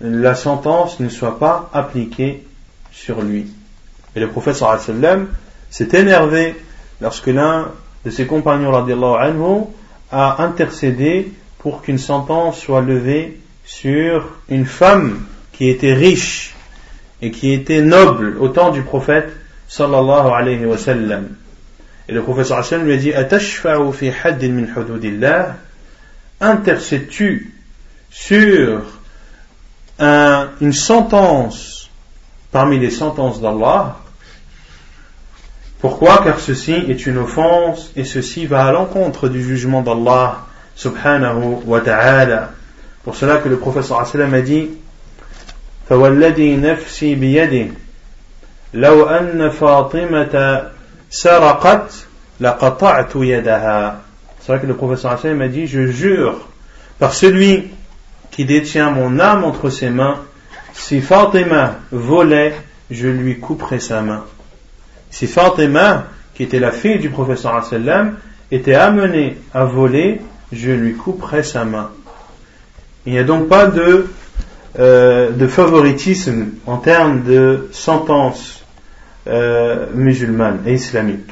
la 0.00 0.34
sentence 0.34 1.00
ne 1.00 1.08
soit 1.08 1.38
pas 1.38 1.70
appliquée 1.72 2.44
sur 2.94 3.20
lui. 3.22 3.46
Et 4.16 4.20
le 4.20 4.28
prophète 4.28 4.56
sallam 4.56 5.28
s'est 5.70 5.88
énervé 5.92 6.54
lorsque 7.00 7.26
l'un 7.26 7.72
de 8.04 8.10
ses 8.10 8.26
compagnons 8.26 8.74
anhu, 8.74 9.64
a 10.12 10.42
intercédé 10.42 11.32
pour 11.58 11.82
qu'une 11.82 11.98
sentence 11.98 12.60
soit 12.60 12.82
levée 12.82 13.40
sur 13.64 14.28
une 14.48 14.66
femme 14.66 15.24
qui 15.52 15.68
était 15.68 15.94
riche 15.94 16.54
et 17.20 17.30
qui 17.30 17.52
était 17.52 17.80
noble 17.80 18.36
au 18.38 18.48
temps 18.48 18.70
du 18.70 18.82
prophète 18.82 19.32
sallallahu 19.68 20.30
alayhi 20.32 20.64
wa 20.66 20.78
sallam. 20.78 21.36
Et 22.08 22.12
le 22.12 22.22
professeur 22.22 22.58
Hassan 22.58 22.84
lui 22.84 22.92
a 22.92 22.96
dit 22.96 23.38
fi 23.40 23.68
min 24.50 24.66
hududillah? 24.76 25.56
Intercèdes-tu 26.40 27.54
sur 28.10 28.82
un, 29.98 30.50
une 30.60 30.72
sentence 30.72 31.83
parmi 32.53 32.79
les 32.79 32.91
sentences 32.91 33.41
d'Allah 33.41 33.97
Pourquoi 35.79 36.21
Car 36.23 36.39
ceci 36.39 36.73
est 36.73 37.05
une 37.05 37.17
offense 37.17 37.91
et 37.95 38.03
ceci 38.03 38.45
va 38.45 38.65
à 38.65 38.71
l'encontre 38.71 39.29
du 39.29 39.43
jugement 39.43 39.81
d'Allah 39.81 40.39
subhanahu 40.75 41.61
wa 41.65 41.81
ta'ala. 41.81 42.51
Pour 43.03 43.15
cela 43.15 43.37
que 43.37 43.49
le 43.49 43.57
professeur 43.57 43.99
Hassan 43.99 44.33
a 44.33 44.41
dit 44.41 44.69
فوالذي 45.89 46.57
نفسي 46.57 47.15
بيده 47.15 47.67
لو 48.73 49.05
أن 49.09 49.49
فاطمة 49.49 50.69
saraqat 51.09 51.89
laqata'tu 52.39 53.25
yadaha. 53.25 54.01
C'est 54.39 54.51
vrai 54.51 54.61
que 54.61 54.67
le 54.67 54.75
professeur 54.75 55.11
Hassan 55.11 55.35
m'a 55.35 55.47
dit, 55.47 55.67
je 55.67 55.87
jure 55.87 56.47
par 56.99 57.13
celui 57.13 57.69
qui 58.31 58.45
détient 58.45 58.91
mon 58.91 59.19
âme 59.19 59.43
entre 59.43 59.69
ses 59.69 59.89
mains, 59.89 60.19
si 60.74 61.00
Fatima 61.00 61.76
volait, 61.90 62.54
je 62.90 63.08
lui 63.08 63.38
couperais 63.38 63.80
sa 63.80 64.02
main. 64.02 64.24
Si 65.10 65.26
Fatima, 65.26 66.06
qui 66.34 66.42
était 66.42 66.58
la 66.58 66.72
fille 66.72 66.98
du 66.98 67.08
professeur 67.08 67.64
sallam, 67.64 68.18
était 68.50 68.74
amenée 68.74 69.38
à 69.54 69.64
voler, 69.64 70.20
je 70.52 70.70
lui 70.70 70.94
couperais 70.94 71.42
sa 71.42 71.64
main. 71.64 71.90
Il 73.06 73.12
n'y 73.12 73.18
a 73.18 73.24
donc 73.24 73.48
pas 73.48 73.66
de, 73.66 74.08
euh, 74.78 75.30
de 75.30 75.46
favoritisme 75.46 76.50
en 76.66 76.78
termes 76.78 77.22
de 77.22 77.68
sentence 77.72 78.64
euh, 79.26 79.86
musulmane 79.94 80.60
et 80.66 80.74
islamique. 80.74 81.30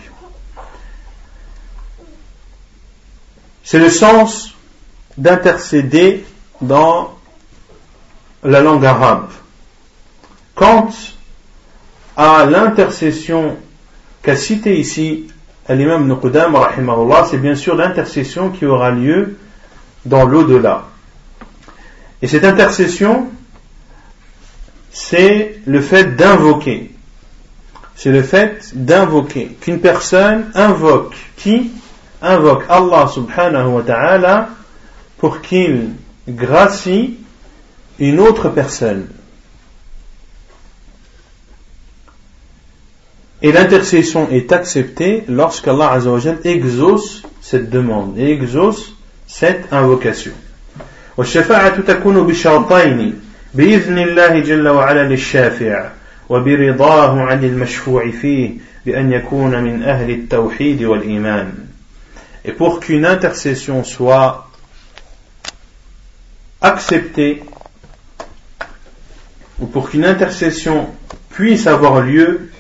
C'est 3.64 3.78
le 3.78 3.90
sens 3.90 4.54
d'intercéder 5.16 6.24
dans 6.60 7.14
la 8.42 8.60
langue 8.60 8.84
arabe. 8.84 9.28
Quant 10.54 10.90
à 12.16 12.46
l'intercession 12.46 13.56
qu'a 14.22 14.36
cité 14.36 14.78
ici 14.78 15.28
l'imam 15.68 16.06
Nuqdam, 16.06 16.56
c'est 17.30 17.38
bien 17.38 17.54
sûr 17.54 17.74
l'intercession 17.74 18.50
qui 18.50 18.66
aura 18.66 18.90
lieu 18.90 19.36
dans 20.04 20.24
l'au-delà. 20.24 20.84
Et 22.20 22.26
cette 22.26 22.44
intercession, 22.44 23.28
c'est 24.90 25.60
le 25.64 25.80
fait 25.80 26.16
d'invoquer 26.16 26.92
c'est 28.02 28.10
le 28.10 28.22
fait 28.22 28.70
d'invoquer, 28.74 29.56
qu'une 29.60 29.78
personne 29.78 30.46
invoque, 30.54 31.14
qui? 31.36 31.70
Invoque 32.20 32.64
Allah 32.68 33.06
subhanahu 33.06 33.68
wa 33.68 33.82
ta'ala 33.82 34.48
pour 35.18 35.40
qu'il 35.40 35.90
gracie 36.28 37.18
une 37.99 38.19
autre 38.19 38.49
personne. 38.49 39.07
Et 43.41 43.51
l'intercession 43.51 44.29
est 44.31 44.51
acceptée 44.51 45.23
lorsqu'Allah 45.27 45.91
azawajal 45.91 46.39
exauce 46.43 47.23
cette 47.41 47.69
demande 47.69 48.17
et 48.17 48.31
exauce 48.31 48.93
cette 49.27 49.71
invocation. 49.71 50.33
والشفاعة 51.17 51.81
تكون 51.81 52.27
بشرطين 52.27 53.13
بإذن 53.53 53.97
الله 53.97 54.39
جل 54.39 54.67
وعلا 54.67 55.03
للشافع 55.03 55.89
وبرضاه 56.29 57.21
عن 57.21 57.43
المشفوع 57.43 58.11
فيه 58.11 58.51
بأن 58.85 59.11
يكون 59.11 59.63
من 59.63 59.83
أهل 59.83 60.09
التوحيد 60.09 60.83
والإيمان 60.83 61.53
Et 62.45 62.53
pour 62.53 62.79
qu'une 62.79 63.05
intercession 63.05 63.83
soit 63.83 64.47
acceptée, 66.61 67.43
ou 69.62 69.66
pour 69.66 69.90
qu'une 69.90 70.04
intercession 70.04 70.88
puisse 71.30 71.68
avoir 71.68 72.00
lieu, 72.02 72.50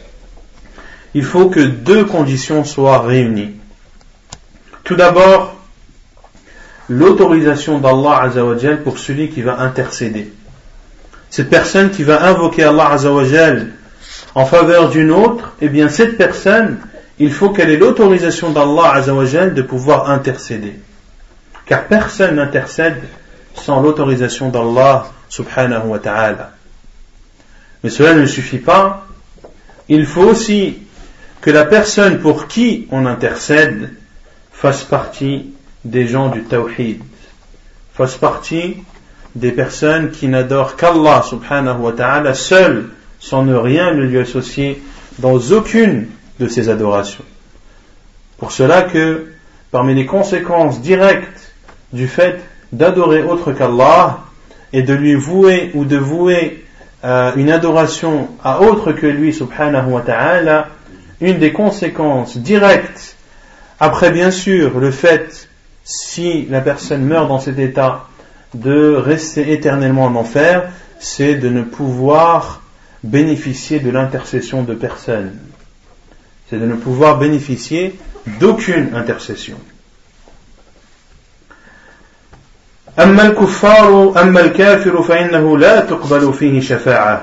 il 1.14 1.24
faut 1.24 1.50
que 1.50 1.58
deux 1.58 2.04
conditions 2.04 2.62
soient 2.62 3.00
réunies. 3.00 3.56
Tout 4.84 4.94
d'abord, 4.94 5.56
l'autorisation 6.88 7.78
d'Allah 7.78 8.22
Azzawajal 8.22 8.82
pour 8.84 8.98
celui 8.98 9.30
qui 9.30 9.42
va 9.42 9.58
intercéder. 9.58 10.32
Cette 11.28 11.50
personne 11.50 11.90
qui 11.90 12.04
va 12.04 12.22
invoquer 12.24 12.62
Allah 12.62 12.90
Azzawajal 12.90 13.72
en 14.36 14.46
faveur 14.46 14.88
d'une 14.88 15.10
autre, 15.10 15.54
eh 15.60 15.68
bien 15.68 15.88
cette 15.88 16.16
personne, 16.16 16.78
il 17.18 17.32
faut 17.32 17.50
qu'elle 17.50 17.70
ait 17.70 17.76
l'autorisation 17.76 18.50
d'Allah 18.50 18.92
Azzawajal 18.94 19.54
de 19.54 19.62
pouvoir 19.62 20.08
intercéder. 20.08 20.74
Car 21.66 21.84
personne 21.88 22.36
n'intercède 22.36 23.02
sans 23.54 23.80
l'autorisation 23.80 24.50
d'Allah 24.50 25.06
subhanahu 25.28 25.88
wa 25.88 25.98
ta'ala. 25.98 26.52
Mais 27.82 27.90
cela 27.90 28.14
ne 28.14 28.26
suffit 28.26 28.58
pas. 28.58 29.06
Il 29.88 30.06
faut 30.06 30.22
aussi 30.22 30.78
que 31.40 31.50
la 31.50 31.64
personne 31.64 32.20
pour 32.20 32.46
qui 32.46 32.86
on 32.90 33.06
intercède 33.06 33.90
fasse 34.52 34.84
partie 34.84 35.52
des 35.84 36.06
gens 36.06 36.28
du 36.28 36.44
tawhid, 36.44 37.02
fasse 37.94 38.16
partie 38.16 38.76
des 39.34 39.50
personnes 39.50 40.10
qui 40.10 40.28
n'adorent 40.28 40.76
qu'Allah 40.76 41.22
subhanahu 41.22 41.80
wa 41.80 41.92
ta'ala 41.92 42.34
seul, 42.34 42.90
sans 43.18 43.42
ne 43.44 43.54
rien 43.54 43.90
lui 43.92 44.18
associer 44.18 44.80
dans 45.18 45.38
aucune 45.38 46.06
de 46.38 46.48
ses 46.48 46.68
adorations. 46.68 47.24
Pour 48.38 48.52
cela 48.52 48.82
que 48.82 49.32
parmi 49.70 49.94
les 49.94 50.06
conséquences 50.06 50.80
directes 50.80 51.52
du 51.92 52.06
fait 52.06 52.40
d'adorer 52.72 53.22
autre 53.22 53.52
qu'Allah 53.52 54.20
et 54.72 54.82
de 54.82 54.94
lui 54.94 55.14
vouer 55.14 55.70
ou 55.74 55.84
de 55.84 55.96
vouer 55.96 56.61
euh, 57.04 57.32
une 57.36 57.50
adoration 57.50 58.28
à 58.44 58.60
autre 58.60 58.92
que 58.92 59.06
lui 59.06 59.32
subhanahu 59.32 59.90
wa 59.90 60.02
ta'ala, 60.02 60.68
une 61.20 61.38
des 61.38 61.52
conséquences 61.52 62.36
directes, 62.36 63.16
après 63.80 64.10
bien 64.10 64.30
sûr 64.30 64.78
le 64.78 64.90
fait, 64.90 65.48
si 65.84 66.46
la 66.48 66.60
personne 66.60 67.04
meurt 67.04 67.28
dans 67.28 67.40
cet 67.40 67.58
état, 67.58 68.06
de 68.54 68.94
rester 68.94 69.52
éternellement 69.52 70.04
en 70.04 70.14
enfer, 70.14 70.70
c'est 70.98 71.34
de 71.34 71.48
ne 71.48 71.62
pouvoir 71.62 72.62
bénéficier 73.02 73.80
de 73.80 73.90
l'intercession 73.90 74.62
de 74.62 74.74
personne. 74.74 75.32
C'est 76.48 76.58
de 76.58 76.66
ne 76.66 76.74
pouvoir 76.74 77.18
bénéficier 77.18 77.98
d'aucune 78.38 78.94
intercession. 78.94 79.56
أما 82.98 83.26
الكفار 83.26 84.12
أما 84.22 84.40
الكافر 84.40 85.02
فإنه 85.02 85.58
لا 85.58 85.80
تقبل 85.80 86.32
فيه 86.32 86.60
شفاعة. 86.60 87.20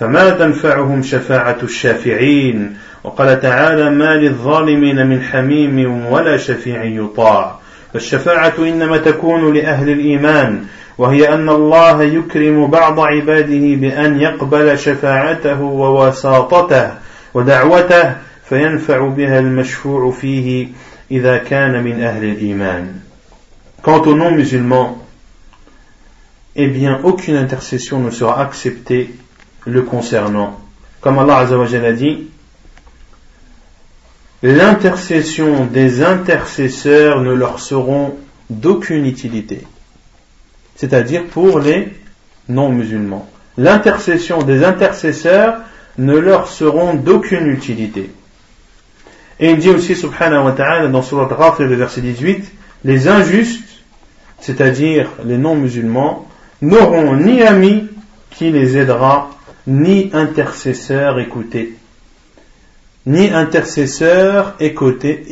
فما 0.00 0.30
تنفعهم 0.30 1.02
شفاعة 1.02 1.58
الشافعين؟ 1.62 2.76
وقال 3.04 3.40
تعالى 3.40 3.90
ما 3.90 4.16
للظالمين 4.16 5.06
من 5.06 5.22
حميم 5.22 6.06
ولا 6.06 6.36
شفيع 6.36 6.84
يطاع 6.84 7.58
فالشفاعة 7.92 8.54
إنما 8.58 8.96
تكون 8.96 9.54
لأهل 9.54 9.90
الإيمان 9.90 10.64
وهي 10.98 11.34
أن 11.34 11.48
الله 11.48 12.02
يكرم 12.02 12.66
بعض 12.66 13.00
عباده 13.00 13.76
بأن 13.76 14.20
يقبل 14.20 14.78
شفاعته 14.78 15.62
ووساطته 15.62 16.90
ودعوته 17.34 18.12
فينفع 18.48 19.08
بها 19.08 19.38
المشفوع 19.38 20.10
فيه 20.10 20.68
إذا 21.10 21.36
كان 21.36 21.84
من 21.84 22.02
أهل 22.02 22.24
الإيمان. 22.24 23.09
Quant 23.82 24.02
aux 24.02 24.14
non-musulmans, 24.14 24.98
eh 26.56 26.66
bien, 26.66 27.00
aucune 27.04 27.36
intercession 27.36 28.00
ne 28.00 28.10
sera 28.10 28.42
acceptée 28.42 29.14
le 29.66 29.82
concernant. 29.82 30.60
Comme 31.00 31.18
Allah 31.18 31.38
Azzawajal 31.38 31.84
a 31.86 31.92
dit, 31.92 32.28
l'intercession 34.42 35.64
des 35.66 36.02
intercesseurs 36.02 37.20
ne 37.20 37.32
leur 37.32 37.60
seront 37.60 38.16
d'aucune 38.50 39.06
utilité. 39.06 39.62
C'est-à-dire 40.76 41.24
pour 41.26 41.60
les 41.60 41.92
non-musulmans. 42.48 43.28
L'intercession 43.56 44.42
des 44.42 44.64
intercesseurs 44.64 45.60
ne 45.98 46.16
leur 46.16 46.48
seront 46.48 46.94
d'aucune 46.94 47.46
utilité. 47.46 48.10
Et 49.38 49.50
il 49.50 49.58
dit 49.58 49.70
aussi, 49.70 49.94
subhanahu 49.94 50.44
wa 50.44 50.52
ta'ala, 50.52 50.88
dans 50.88 51.02
Surat 51.02 51.26
Ghafir, 51.26 51.66
le 51.66 51.74
verset 51.74 52.00
18, 52.00 52.44
les 52.84 53.08
injustes, 53.08 53.69
c'est-à-dire 54.40 55.10
les 55.24 55.38
non-musulmans, 55.38 56.26
n'auront 56.62 57.14
ni 57.16 57.42
ami 57.42 57.88
qui 58.30 58.50
les 58.50 58.76
aidera, 58.76 59.30
ni 59.66 60.10
intercesseur 60.12 61.18
écouté 61.18 61.74
ni 63.06 63.30
intercesseur 63.30 64.54
écouté, 64.60 65.24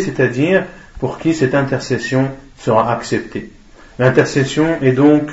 c'est-à-dire 0.00 0.64
pour 0.98 1.18
qui 1.18 1.34
cette 1.34 1.54
intercession 1.54 2.30
sera 2.58 2.92
acceptée. 2.92 3.50
L'intercession 3.98 4.78
est 4.82 4.92
donc 4.92 5.30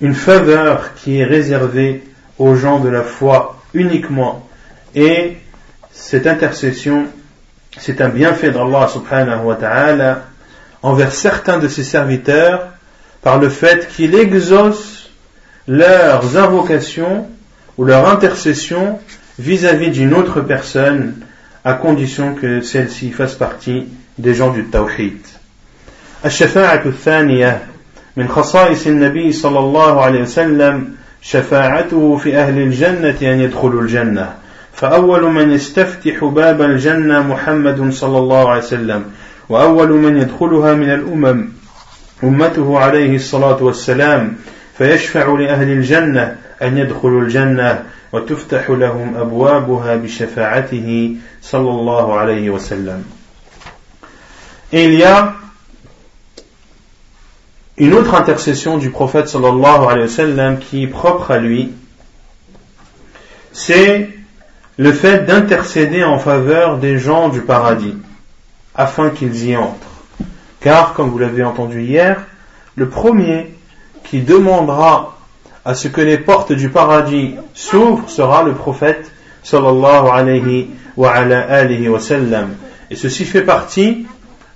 une 0.00 0.14
faveur 0.14 0.94
qui 0.94 1.18
est 1.18 1.24
réservée 1.24 2.02
aux 2.38 2.54
gens 2.54 2.80
de 2.80 2.88
la 2.88 3.02
foi 3.02 3.60
uniquement. 3.74 4.46
Et 4.94 5.36
cette 5.92 6.26
intercession, 6.26 7.06
c'est 7.78 8.00
un 8.00 8.08
bienfait 8.08 8.50
d'Allah 8.50 8.88
subhanahu 8.88 9.44
wa 9.44 9.54
ta'ala 9.54 10.24
envers 10.81 11.13
certains 11.13 11.57
de 11.57 11.67
ses 11.67 11.83
serviteurs 11.83 12.67
par 13.21 13.39
le 13.39 13.49
fait 13.49 13.87
qu'il 13.87 14.15
exauce 14.15 15.09
leurs 15.67 16.37
invocations 16.37 17.27
ou 17.77 17.85
leurs 17.85 18.07
intercessions 18.07 18.99
vis-à-vis 19.39 19.89
d'une 19.89 20.13
autre 20.13 20.41
personne 20.41 21.15
à 21.63 21.73
condition 21.73 22.35
que 22.35 22.61
celle-ci 22.61 23.11
fasse 23.11 23.35
partie 23.35 23.87
des 24.17 24.33
gens 24.33 24.51
du 24.51 24.65
tawhid. 24.65 25.17
الشفاعة 26.25 26.85
الثانية 26.85 27.61
من 28.17 28.27
خصائص 28.27 28.87
النبي 28.87 29.31
صلى 29.31 29.59
الله 29.59 30.01
عليه 30.01 30.21
وسلم 30.21 30.95
شفاعته 31.21 32.17
في 32.17 32.37
أهل 32.37 32.57
الجنة 32.57 33.17
أن 33.21 33.39
يدخلوا 33.39 33.81
الجنة 33.81 34.33
فأول 34.73 35.23
من 35.23 35.51
يستفتح 35.51 36.23
باب 36.23 36.61
الجنة 36.61 37.21
محمد 37.21 37.91
صلى 37.93 38.17
الله 38.17 38.49
عليه 38.49 38.63
وسلم 38.63 39.03
وأول 39.49 39.89
من 39.89 40.17
يدخلها 40.17 40.73
من 40.73 40.89
الأمم 40.89 41.49
أمته 42.23 42.79
عليه 42.79 43.15
الصلاة 43.15 43.63
والسلام 43.63 44.35
فيشفع 44.77 45.39
لأهل 45.39 45.69
الجنة 45.69 46.35
أن 46.61 46.77
يدخلوا 46.77 47.21
الجنة 47.21 47.83
وتفتح 48.13 48.69
لهم 48.69 49.15
أبوابها 49.17 49.95
بشفاعته 49.95 51.15
صلى 51.41 51.69
الله 51.69 52.13
عليه 52.13 52.49
وسلم 52.49 53.03
Et 54.71 54.85
il 54.85 54.95
y 54.95 55.03
a 55.03 55.35
une 57.77 57.93
autre 57.93 58.15
intercession 58.15 58.77
du 58.77 58.89
prophète 58.89 59.27
sallallahu 59.27 59.85
alayhi 59.87 60.01
wa 60.01 60.07
sallam 60.07 60.59
qui 60.59 60.83
est 60.83 60.87
propre 60.87 61.31
à 61.31 61.37
lui, 61.37 61.71
c'est 63.51 64.09
le 64.77 64.91
fait 64.91 65.25
d'intercéder 65.25 66.03
en 66.03 66.19
faveur 66.19 66.77
des 66.77 66.97
gens 66.97 67.29
du 67.29 67.41
paradis, 67.41 67.95
afin 68.74 69.10
qu'ils 69.10 69.46
y 69.46 69.56
entrent. 69.56 69.76
Car, 70.60 70.94
comme 70.94 71.10
vous 71.10 71.18
l'avez 71.18 71.42
entendu 71.42 71.82
hier, 71.82 72.26
le 72.76 72.88
premier 72.88 73.54
qui 74.04 74.20
demandera 74.20 75.18
à 75.64 75.74
ce 75.74 75.88
que 75.88 76.00
les 76.00 76.18
portes 76.18 76.52
du 76.52 76.70
paradis 76.70 77.34
s'ouvrent 77.54 78.08
sera 78.08 78.42
le 78.42 78.54
prophète 78.54 79.10
sallallahu 79.42 80.68
wa. 80.96 81.14
Et 82.90 82.96
ceci 82.96 83.24
fait 83.24 83.42
partie 83.42 84.06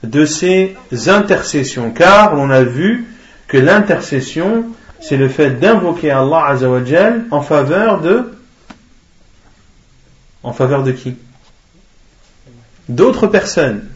de 0.03 0.25
ces 0.25 0.77
intercessions, 1.07 1.91
car 1.91 2.35
on 2.35 2.51
a 2.51 2.63
vu 2.63 3.07
que 3.47 3.57
l'intercession, 3.57 4.67
c'est 5.01 5.17
le 5.17 5.29
fait 5.29 5.51
d'invoquer 5.51 6.11
Allah 6.11 6.47
azawajal 6.49 7.27
en 7.31 7.43
faveur 7.43 8.01
de 8.01 8.31
en 10.43 10.53
faveur 10.53 10.83
de 10.83 10.93
qui? 10.93 11.17
D'autres 12.89 13.27
personnes. 13.27 13.89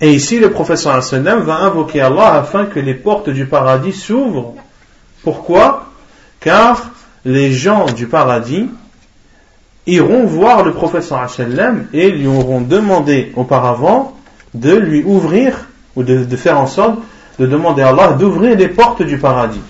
Et 0.00 0.12
ici, 0.12 0.38
le 0.38 0.50
prophète 0.50 0.78
sallam 0.78 1.40
va 1.40 1.56
invoquer 1.56 2.00
Allah 2.00 2.34
afin 2.34 2.66
que 2.66 2.78
les 2.78 2.94
portes 2.94 3.30
du 3.30 3.46
paradis 3.46 3.92
s'ouvrent. 3.92 4.54
Pourquoi? 5.24 5.86
Car 6.40 6.90
les 7.24 7.52
gens 7.52 7.86
du 7.86 8.06
paradis 8.06 8.68
iront 9.86 10.24
voir 10.24 10.64
le 10.64 10.72
prophète 10.72 11.02
sallam 11.02 11.86
et 11.92 12.10
lui 12.10 12.28
auront 12.28 12.60
demandé 12.60 13.32
auparavant 13.34 14.16
de 14.54 14.74
lui 14.74 15.02
ouvrir 15.02 15.66
ou 15.96 16.04
de, 16.04 16.36
faire 16.36 16.60
en 16.60 16.68
sorte 16.68 16.98
de 17.40 17.46
demander 17.46 17.82
à 17.82 17.88
Allah 17.88 18.12
d'ouvrir 18.12 18.56
les 18.56 18.68
portes 18.68 19.02
du 19.02 19.18
paradis. 19.18 19.60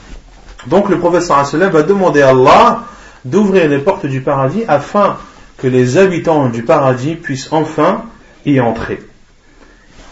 Donc 0.67 0.91
le 0.91 0.99
prophète 0.99 1.23
sallam 1.23 1.71
va 1.71 1.83
demander 1.83 2.21
à 2.21 2.31
Allah 2.31 2.85
d'ouvrir 3.25 3.67
les 3.67 3.79
portes 3.79 4.05
du 4.05 4.21
paradis 4.21 4.65
afin 4.69 5.17
que 5.57 5.67
les 5.67 5.97
habitants 5.97 6.51
du 6.51 6.65
paradis 6.65 7.15
puissent 7.15 7.49
enfin 7.51 8.03
y 8.45 8.61
entrer. 8.61 9.08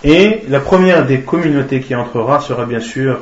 Et 0.04 0.42
la 0.50 0.60
première 0.60 1.06
des 1.06 1.20
communautés 1.22 1.82
qui 1.82 1.94
entrera 1.96 2.40
sera 2.40 2.66
bien 2.66 2.80
sûr 2.80 3.20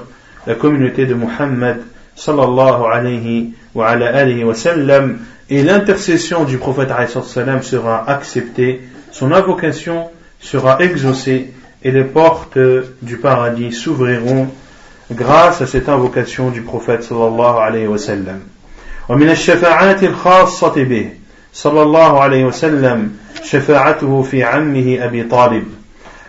la 0.48 0.56
communauté 0.56 1.06
de 1.06 1.14
Muhammad 1.14 1.82
sallallahu 2.16 2.84
alayhi 2.92 3.54
wa 3.76 3.90
ala 3.90 4.16
alihi 4.16 4.44
wa 4.44 4.56
sallam, 4.56 5.20
et 5.50 5.64
l'intercession 5.64 6.44
du 6.46 6.58
prophète 6.58 6.90
sallam 7.26 7.62
sera 7.62 8.10
acceptée, 8.10 8.82
son 9.12 9.32
invocation 9.32 10.10
sera 10.40 10.82
exaucée, 10.82 11.52
et 11.84 11.92
les 11.92 12.04
portes 12.04 12.58
du 13.02 13.18
paradis 13.18 13.72
s'ouvriront 13.72 14.48
grâce 15.12 15.62
à 15.62 15.68
cette 15.68 15.90
invocation 15.90 16.50
du 16.50 16.62
prophète 16.62 17.04
sallallahu 17.04 17.58
alayhi 17.58 17.88
wa 17.88 17.98
sallam. 17.98 18.40
ومن 19.10 19.30
الشفاعات 19.30 20.04
الخاصة 20.04 20.84
به 20.84 21.10
صلى 21.54 21.82
الله 21.82 22.20
عليه 22.20 22.46
وسلم 22.46 23.10
شفاعته 23.44 24.22
في 24.22 24.44
عمه 24.44 24.98
أبي 25.02 25.24
طالب 25.24 25.64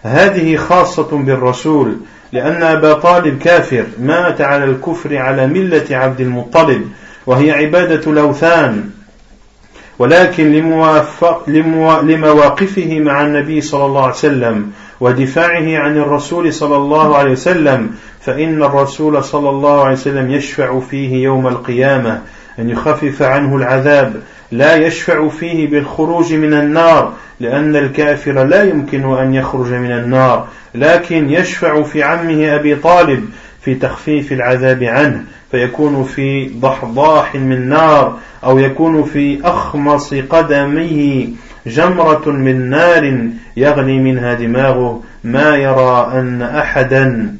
هذه 0.05 0.55
خاصة 0.55 1.17
بالرسول 1.17 1.97
لأن 2.31 2.63
أبا 2.63 2.93
طالب 2.93 3.39
كافر 3.39 3.85
مات 3.99 4.41
على 4.41 4.63
الكفر 4.63 5.17
على 5.17 5.47
ملة 5.47 5.85
عبد 5.91 6.21
المطلب 6.21 6.81
وهي 7.27 7.51
عبادة 7.51 8.11
الأوثان. 8.11 8.89
ولكن 9.99 10.51
لمواقفه 12.03 12.99
مع 12.99 13.21
النبي 13.23 13.61
صلى 13.61 13.85
الله 13.85 14.01
عليه 14.01 14.13
وسلم 14.13 14.71
ودفاعه 14.99 15.77
عن 15.77 15.97
الرسول 15.97 16.53
صلى 16.53 16.75
الله 16.77 17.17
عليه 17.17 17.31
وسلم 17.31 17.91
فإن 18.21 18.63
الرسول 18.63 19.23
صلى 19.23 19.49
الله 19.49 19.83
عليه 19.83 19.93
وسلم 19.93 20.31
يشفع 20.31 20.79
فيه 20.79 21.23
يوم 21.23 21.47
القيامة 21.47 22.21
أن 22.59 22.69
يخفف 22.69 23.21
عنه 23.21 23.55
العذاب. 23.55 24.21
لا 24.57 24.75
يشفع 24.75 25.27
فيه 25.27 25.69
بالخروج 25.69 26.33
من 26.33 26.53
النار 26.53 27.13
لأن 27.39 27.75
الكافر 27.75 28.43
لا 28.43 28.63
يمكن 28.63 29.17
أن 29.17 29.33
يخرج 29.33 29.73
من 29.73 29.91
النار. 29.91 30.47
لكن 30.75 31.29
يشفع 31.29 31.83
في 31.83 32.03
عمه 32.03 32.55
أبي 32.55 32.75
طالب 32.75 33.29
في 33.61 33.75
تخفيف 33.75 34.31
العذاب 34.31 34.83
عنه 34.83 35.23
فيكون 35.51 36.03
في 36.03 36.49
ضحضاح 36.59 37.35
من 37.35 37.69
نار 37.69 38.17
أو 38.43 38.59
يكون 38.59 39.03
في 39.03 39.39
أخمص 39.43 40.13
قدميه 40.13 41.27
جمرة 41.67 42.29
من 42.29 42.69
نار 42.69 43.29
يغلي 43.57 43.99
منها 43.99 44.33
دماغه. 44.33 45.03
ما 45.23 45.55
يرى 45.55 46.11
أن 46.13 46.41
أحدا 46.41 47.35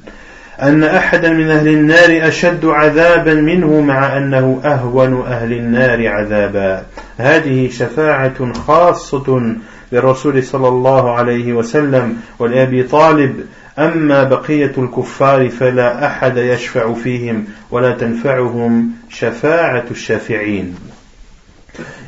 أن 0.62 0.84
أحدا 0.84 1.30
من 1.30 1.50
أهل 1.50 1.68
النار 1.68 2.28
أشد 2.28 2.66
عذابا 2.66 3.34
منه 3.34 3.82
مع 3.82 4.18
أنه 4.18 4.62
أهون 4.66 5.22
أهل 5.22 5.54
النار 5.54 6.08
عذابا. 6.08 6.86
هذه 7.18 7.70
شفاعة 7.70 8.54
خاصة 8.54 9.56
للرسول 9.92 10.44
صلى 10.44 10.68
الله 10.68 11.12
عليه 11.12 11.54
وسلم 11.54 12.18
ولأبي 12.40 12.84
طالب. 12.84 13.46
أما 13.80 14.24
بقية 14.24 14.72
الكفار 14.78 15.50
فلا 15.50 16.06
أحد 16.06 16.38
يشفع 16.38 16.94
فيهم 16.94 17.46
ولا 17.72 17.92
تنفعهم 17.92 18.92
شفاعة 19.10 19.86
الشافعين. 19.92 20.76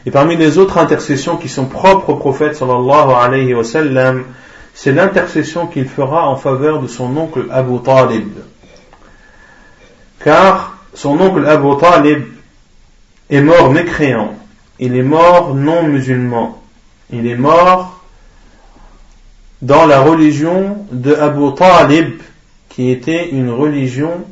Et 0.05 0.11
parmi 0.11 0.37
les 0.37 0.57
autres 0.57 0.77
intercessions 0.77 1.35
qui 1.35 1.49
sont 1.49 1.65
propres 1.65 2.09
au 2.09 2.15
prophète 2.15 2.55
sallallahu 2.55 3.11
alayhi 3.11 3.53
wa 3.53 3.65
sallam, 3.65 4.23
c'est 4.79 4.91
l'intercession 4.91 5.65
qu'il 5.65 5.89
fera 5.89 6.29
en 6.29 6.35
faveur 6.35 6.83
de 6.83 6.87
son 6.87 7.17
oncle 7.17 7.47
Abu 7.49 7.79
Talib. 7.79 8.29
Car 10.23 10.77
son 10.93 11.19
oncle 11.19 11.47
Abu 11.47 11.75
Talib 11.79 12.25
est 13.31 13.41
mort 13.41 13.71
mécréant, 13.71 14.35
il 14.79 14.95
est 14.95 15.01
mort 15.01 15.55
non 15.55 15.81
musulman, 15.81 16.61
il 17.11 17.25
est 17.25 17.35
mort 17.35 18.03
dans 19.63 19.87
la 19.87 19.99
religion 19.99 20.85
de 20.91 21.15
Abu 21.15 21.55
Talib, 21.55 22.21
qui 22.69 22.91
était 22.91 23.29
une 23.29 23.49
religion 23.49 24.25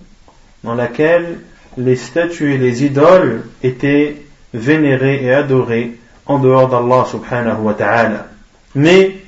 dans 0.63 0.75
laquelle 0.75 1.39
les 1.75 1.95
statues 1.95 2.53
et 2.53 2.59
les 2.59 2.85
idoles 2.85 3.45
étaient 3.63 4.21
vénéré 4.53 5.25
et 5.25 5.33
adoré 5.33 5.97
en 6.27 6.37
dehors 6.37 6.69
d'Allah 6.69 7.07
subhanahu 7.09 7.63
wa 7.63 7.73
ta'ala. 7.73 8.27
Mais 8.75 9.24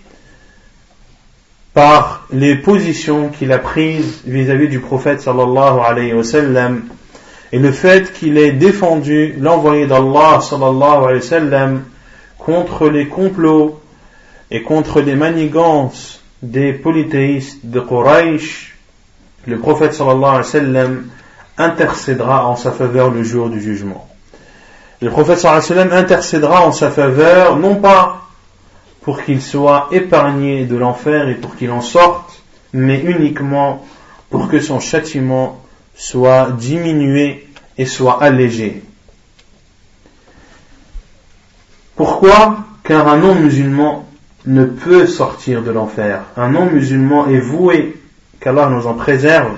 par 1.78 2.26
les 2.32 2.56
positions 2.56 3.30
qu'il 3.30 3.52
a 3.52 3.60
prises 3.60 4.24
vis-à-vis 4.26 4.68
du 4.68 4.80
prophète 4.80 5.22
sallallahu 5.22 5.80
alayhi 5.86 6.12
wa 6.12 6.24
sallam 6.24 6.86
et 7.52 7.60
le 7.60 7.72
fait 7.72 8.14
qu'il 8.14 8.40
ait 8.40 8.52
défendu 8.52 9.36
l'envoyé 9.40 9.86
d'Allah 9.86 10.40
sallallahu 10.42 11.04
alayhi 11.04 11.20
wa 11.20 11.22
sallam 11.22 11.84
contre 12.40 12.90
les 12.90 13.06
complots 13.06 13.80
et 14.50 14.64
contre 14.64 15.02
les 15.02 15.14
manigances 15.14 16.24
des 16.42 16.74
polythéistes 16.74 17.60
de 17.64 17.80
Quraysh, 17.80 18.76
le 19.46 19.60
prophète 19.60 19.94
sallallahu 19.94 20.24
alayhi 20.24 20.38
wa 20.38 20.44
sallam 20.44 21.06
intercédera 21.60 22.48
en 22.48 22.56
sa 22.56 22.72
faveur 22.72 23.12
le 23.12 23.22
jour 23.22 23.52
du 23.52 23.62
jugement. 23.62 24.08
Le 25.00 25.12
prophète 25.12 25.38
sallam 25.38 25.92
intercédera 25.92 26.66
en 26.66 26.72
sa 26.72 26.90
faveur, 26.90 27.58
non 27.58 27.76
pas 27.76 28.27
pour 29.08 29.24
qu'il 29.24 29.42
soit 29.42 29.88
épargné 29.94 30.66
de 30.66 30.76
l'enfer 30.76 31.30
et 31.30 31.36
pour 31.36 31.56
qu'il 31.56 31.72
en 31.72 31.80
sorte, 31.80 32.44
mais 32.74 33.00
uniquement 33.00 33.88
pour 34.30 34.50
que 34.50 34.60
son 34.60 34.82
châtiment 34.82 35.64
soit 35.96 36.52
diminué 36.52 37.48
et 37.78 37.86
soit 37.86 38.22
allégé. 38.22 38.84
Pourquoi? 41.96 42.58
Car 42.84 43.08
un 43.08 43.20
non-musulman 43.20 44.06
ne 44.46 44.66
peut 44.66 45.08
sortir 45.08 45.62
de 45.62 45.72
l'enfer. 45.72 46.24
Un 46.36 46.50
non-musulman 46.50 47.28
est 47.30 47.40
voué, 47.40 47.96
qu'Allah 48.42 48.68
nous 48.68 48.88
en 48.88 48.94
préserve, 48.94 49.56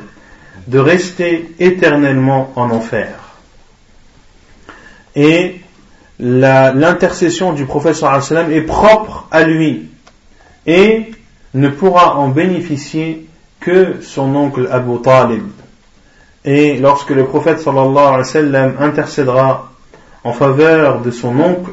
de 0.68 0.78
rester 0.78 1.56
éternellement 1.58 2.54
en 2.56 2.70
enfer 2.70 3.16
et 5.16 5.60
l'intercession 6.20 7.54
du 7.54 7.66
prophète 7.66 8.04
est 8.52 8.62
propre 8.62 9.28
à 9.32 9.44
lui 9.44 9.90
et 10.68 11.12
ne 11.54 11.70
pourra 11.70 12.18
en 12.18 12.30
bénéficier 12.30 13.28
que 13.60 14.02
son 14.02 14.36
oncle 14.36 14.68
Abu 14.72 15.02
Talib. 15.02 15.44
Et 16.46 16.78
lorsque 16.78 17.10
le 17.10 17.26
prophète 17.26 17.60
sallallahu 17.60 17.98
alayhi 17.98 18.18
wa 18.18 18.24
sallam 18.24 18.76
intercédera 18.80 19.72
en 20.24 20.34
faveur 20.34 21.02
de 21.02 21.12
son 21.12 21.40
oncle, 21.40 21.72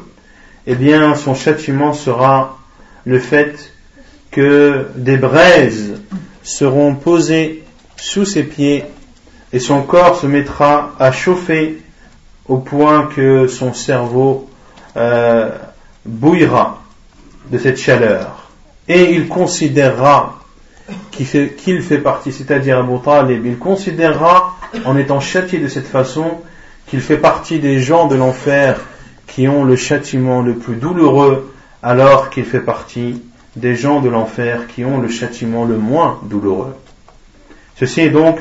eh 0.65 0.75
bien 0.75 1.15
son 1.15 1.35
châtiment 1.35 1.93
sera 1.93 2.57
le 3.05 3.19
fait 3.19 3.71
que 4.31 4.87
des 4.95 5.17
braises 5.17 6.01
seront 6.43 6.95
posées 6.95 7.63
sous 7.95 8.25
ses 8.25 8.43
pieds 8.43 8.83
et 9.53 9.59
son 9.59 9.81
corps 9.81 10.19
se 10.19 10.27
mettra 10.27 10.93
à 10.99 11.11
chauffer 11.11 11.81
au 12.47 12.57
point 12.57 13.07
que 13.07 13.47
son 13.47 13.73
cerveau 13.73 14.49
euh, 14.95 15.49
bouillera 16.05 16.81
de 17.51 17.57
cette 17.57 17.77
chaleur. 17.77 18.49
Et 18.87 19.13
il 19.13 19.27
considérera 19.27 20.39
qu'il 21.11 21.25
fait, 21.25 21.97
partie, 21.97 22.31
c'est-à-dire 22.31 22.79
Abu 22.79 22.99
Talib, 23.03 23.45
il 23.45 23.57
considérera 23.57 24.55
en 24.85 24.97
étant 24.97 25.19
châtié 25.19 25.59
de 25.59 25.67
cette 25.67 25.87
façon 25.87 26.39
qu'il 26.87 27.01
fait 27.01 27.17
partie 27.17 27.59
des 27.59 27.79
gens 27.81 28.07
de 28.07 28.15
l'enfer 28.15 28.79
qui 29.27 29.47
ont 29.47 29.65
le 29.65 29.75
châtiment 29.75 30.41
le 30.41 30.55
plus 30.55 30.75
douloureux 30.75 31.53
alors 31.83 32.29
qu'il 32.29 32.45
fait 32.45 32.61
partie 32.61 33.21
des 33.57 33.75
gens 33.75 33.99
de 34.01 34.09
l'enfer 34.09 34.67
qui 34.67 34.85
ont 34.85 34.99
le 34.99 35.09
châtiment 35.09 35.65
le 35.65 35.77
moins 35.77 36.19
douloureux. 36.23 36.75
Ceci 37.75 38.01
est 38.01 38.09
donc 38.09 38.39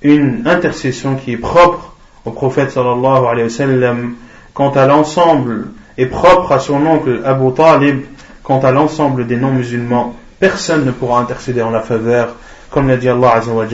une 0.00 0.46
intercession 0.46 1.16
qui 1.16 1.32
est 1.32 1.36
propre 1.36 1.91
au 2.25 2.31
prophète 2.31 2.71
sallallahu 2.71 3.25
alayhi 3.25 3.43
wa 3.43 3.49
sallam 3.49 4.15
quant 4.53 4.71
à 4.71 4.85
l'ensemble 4.85 5.67
est 5.97 6.07
propre 6.07 6.51
à 6.51 6.59
son 6.59 6.85
oncle 6.85 7.21
Abu 7.25 7.53
Talib 7.53 8.01
quant 8.43 8.59
à 8.59 8.71
l'ensemble 8.71 9.27
des 9.27 9.37
non-musulmans 9.37 10.15
personne 10.39 10.85
ne 10.85 10.91
pourra 10.91 11.19
intercéder 11.19 11.61
en 11.61 11.71
la 11.71 11.81
faveur 11.81 12.35
comme 12.69 12.87
l'a 12.87 12.97
dit 12.97 13.09
Allah 13.09 13.33
azza 13.35 13.51
wa 13.51 13.65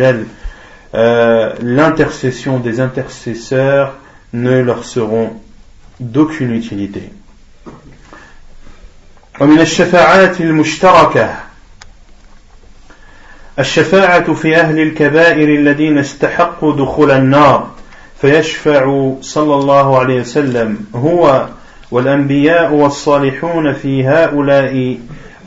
euh, 0.96 1.54
l'intercession 1.62 2.60
des 2.60 2.80
intercesseurs 2.80 3.94
ne 4.34 4.62
leur 4.62 4.84
seront 4.84 5.34
d'aucune 6.00 6.54
utilité 6.54 7.12
ومن 9.42 9.60
الشفاعات 9.60 10.42
المشتركة 10.42 11.30
الشفاعة 13.60 14.34
في 14.34 14.56
أهل 14.56 14.80
الكبائر 14.80 15.50
الذين 15.60 15.98
استحقوا 15.98 16.76
دخول 16.76 17.12
النار 17.12 17.72
فيشفع 18.21 19.13
صلى 19.21 19.55
الله 19.55 19.99
عليه 19.99 20.21
وسلم 20.21 20.79
هو 20.95 21.47
والأنبياء 21.91 22.73
والصالحون 22.73 23.73
في 23.73 24.07
هؤلاء 24.07 24.99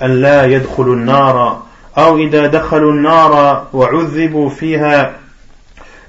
أن 0.02 0.22
لا 0.22 0.46
يدخلوا 0.46 0.96
النار 0.96 1.64
أو 1.98 2.18
إذا 2.18 2.48
دخلوا 2.48 2.92
النار 2.92 3.64
وعذبوا 3.74 4.50
فيها 4.50 5.14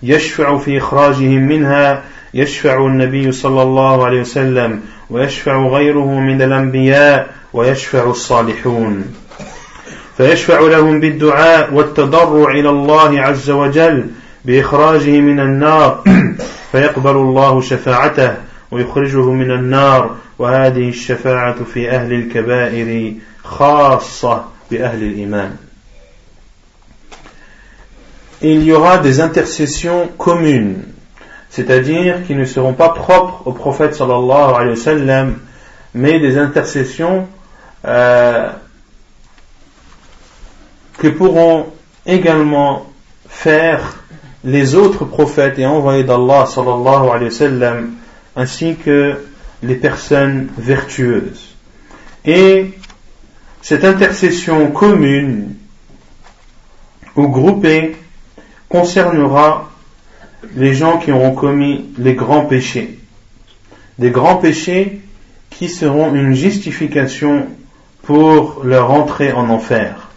يشفع 0.02 0.58
في 0.58 0.78
إخراجهم 0.78 1.48
منها 1.48 2.02
يشفع 2.34 2.86
النبي 2.86 3.32
صلى 3.32 3.62
الله 3.62 4.06
عليه 4.06 4.20
وسلم 4.20 4.80
ويشفع 5.10 5.66
غيره 5.66 6.20
من 6.20 6.42
الأنبياء 6.42 7.30
ويشفع 7.52 8.04
الصالحون. 8.04 9.14
فيشفع 10.16 10.60
لهم 10.60 11.00
بالدعاء 11.00 11.74
والتضرع 11.74 12.50
إلى 12.50 12.68
الله 12.68 13.20
عز 13.20 13.50
وجل 13.50 14.06
بإخراجه 14.45 15.21
من 15.21 15.39
النار 15.39 16.03
فيقبل 16.71 17.11
الله 17.11 17.61
شفاعته 17.61 18.33
ويخرجه 18.71 19.31
من 19.31 19.51
النار 19.51 20.15
وهذه 20.39 20.89
الشفاعة 20.89 21.63
في 21.73 21.91
أهل 21.91 22.13
الكبائر 22.13 23.13
خاصة 23.43 24.43
بأهل 24.71 25.03
الإيمان 25.03 25.55
il 28.41 28.63
y 28.63 28.71
aura 28.71 28.99
des 28.99 29.19
intercessions 29.19 30.09
communes, 30.17 30.83
c'est-à-dire 31.49 32.23
qui 32.25 32.35
ne 32.35 32.45
seront 32.45 32.73
pas 32.73 32.89
propres 32.89 33.41
au 33.45 33.51
prophète 33.51 33.95
sallallahu 33.95 34.53
alayhi 34.55 34.69
wa 34.69 34.75
sallam, 34.75 35.39
mais 35.95 36.19
des 36.19 36.37
intercessions 36.37 37.27
euh, 37.85 38.49
que 40.99 41.07
pourront 41.07 41.67
également 42.05 42.85
faire 43.27 43.97
les 44.44 44.74
autres 44.74 45.04
prophètes 45.04 45.58
et 45.58 45.66
envoyés 45.66 46.04
d'Allah 46.04 46.46
sallallahu 46.46 47.08
alayhi 47.10 47.24
wa 47.24 47.30
sallam, 47.30 47.90
ainsi 48.36 48.76
que 48.76 49.14
les 49.62 49.76
personnes 49.76 50.48
vertueuses. 50.58 51.54
Et 52.24 52.72
cette 53.60 53.84
intercession 53.84 54.70
commune 54.70 55.54
ou 57.14 57.28
groupée 57.28 57.96
concernera 58.68 59.70
les 60.56 60.74
gens 60.74 60.98
qui 60.98 61.12
auront 61.12 61.34
commis 61.34 61.90
les 61.98 62.14
grands 62.14 62.46
péchés. 62.46 62.98
Des 63.98 64.10
grands 64.10 64.36
péchés 64.36 65.00
qui 65.50 65.68
seront 65.68 66.14
une 66.14 66.34
justification 66.34 67.46
pour 68.02 68.62
leur 68.64 68.90
entrée 68.90 69.32
en 69.32 69.48
enfer. 69.50 70.08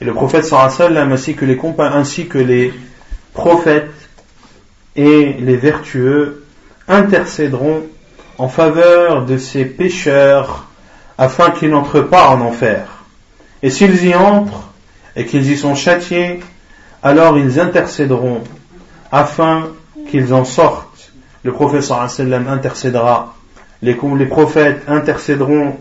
Et 0.00 0.04
le 0.04 0.14
prophète 0.14 0.44
sallam 0.44 1.12
ainsi 1.12 1.34
que 1.34 1.44
les 1.44 1.58
ainsi 1.78 2.26
que 2.26 2.38
les 2.38 2.72
prophètes 3.36 4.08
et 4.96 5.34
les 5.38 5.56
vertueux 5.56 6.44
intercéderont 6.88 7.82
en 8.38 8.48
faveur 8.48 9.24
de 9.24 9.38
ces 9.38 9.64
pécheurs 9.64 10.66
afin 11.18 11.50
qu'ils 11.50 11.70
n'entrent 11.70 12.00
pas 12.00 12.28
en 12.28 12.40
enfer. 12.40 13.04
Et 13.62 13.70
s'ils 13.70 14.04
y 14.04 14.14
entrent 14.14 14.70
et 15.14 15.24
qu'ils 15.24 15.50
y 15.50 15.56
sont 15.56 15.74
châtiés, 15.74 16.40
alors 17.02 17.38
ils 17.38 17.60
intercéderont 17.60 18.42
afin 19.12 19.68
qu'ils 20.10 20.34
en 20.34 20.44
sortent. 20.44 21.12
Le 21.42 21.52
prophète 21.52 21.82
sallam 21.82 22.48
intercédera, 22.48 23.34
les, 23.82 23.96
les 24.18 24.26
prophètes 24.26 24.82
intercéderont, 24.88 25.76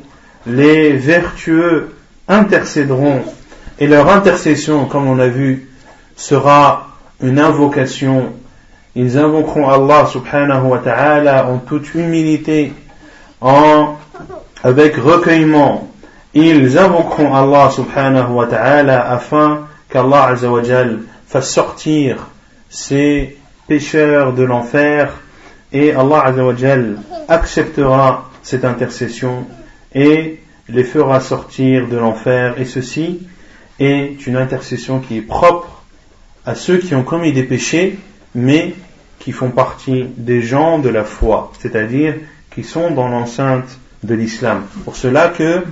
les 0.45 0.93
vertueux 0.93 1.95
intercéderont, 2.27 3.23
et 3.79 3.87
leur 3.87 4.09
intercession, 4.09 4.85
comme 4.85 5.07
on 5.07 5.19
a 5.19 5.27
vu, 5.27 5.69
sera 6.15 6.94
une 7.21 7.39
invocation. 7.39 8.33
Ils 8.95 9.17
invoqueront 9.17 9.67
Allah 9.67 10.05
subhanahu 10.05 10.67
wa 10.67 10.77
ta'ala 10.79 11.47
en 11.47 11.57
toute 11.57 11.93
humilité, 11.95 12.73
en, 13.41 13.95
avec 14.63 14.95
recueillement. 14.95 15.89
Ils 16.33 16.77
invoqueront 16.77 17.33
Allah 17.33 17.69
subhanahu 17.71 18.33
wa 18.33 18.47
ta'ala 18.47 19.09
afin 19.09 19.67
qu'Allah 19.89 20.27
azawajal 20.27 20.99
fasse 21.27 21.51
sortir 21.51 22.27
ces 22.69 23.37
pécheurs 23.67 24.33
de 24.33 24.43
l'enfer 24.43 25.13
et 25.71 25.91
Allah 25.93 26.21
azawajal 26.25 26.97
acceptera 27.27 28.29
cette 28.43 28.65
intercession 28.65 29.45
et 29.93 30.39
les 30.69 30.83
fera 30.83 31.19
sortir 31.19 31.87
de 31.87 31.97
l'enfer 31.97 32.55
et 32.57 32.65
ceci 32.65 33.21
est 33.79 34.25
une 34.25 34.37
intercession 34.37 34.99
qui 34.99 35.17
est 35.17 35.21
propre 35.21 35.74
à 36.45 36.55
ceux 36.55 36.77
qui 36.77 36.95
ont 36.95 37.03
commis 37.03 37.33
des 37.33 37.43
péchés, 37.43 37.97
mais 38.33 38.75
qui 39.19 39.31
font 39.31 39.49
partie 39.49 40.05
des 40.17 40.41
gens 40.41 40.79
de 40.79 40.89
la 40.89 41.03
foi, 41.03 41.51
c'est-à-dire 41.59 42.15
qui 42.51 42.63
sont 42.63 42.91
dans 42.91 43.07
l'enceinte 43.07 43.79
de 44.03 44.13
l'islam. 44.13 44.63
Pour 44.83 44.95
cela 44.95 45.29
que 45.29 45.63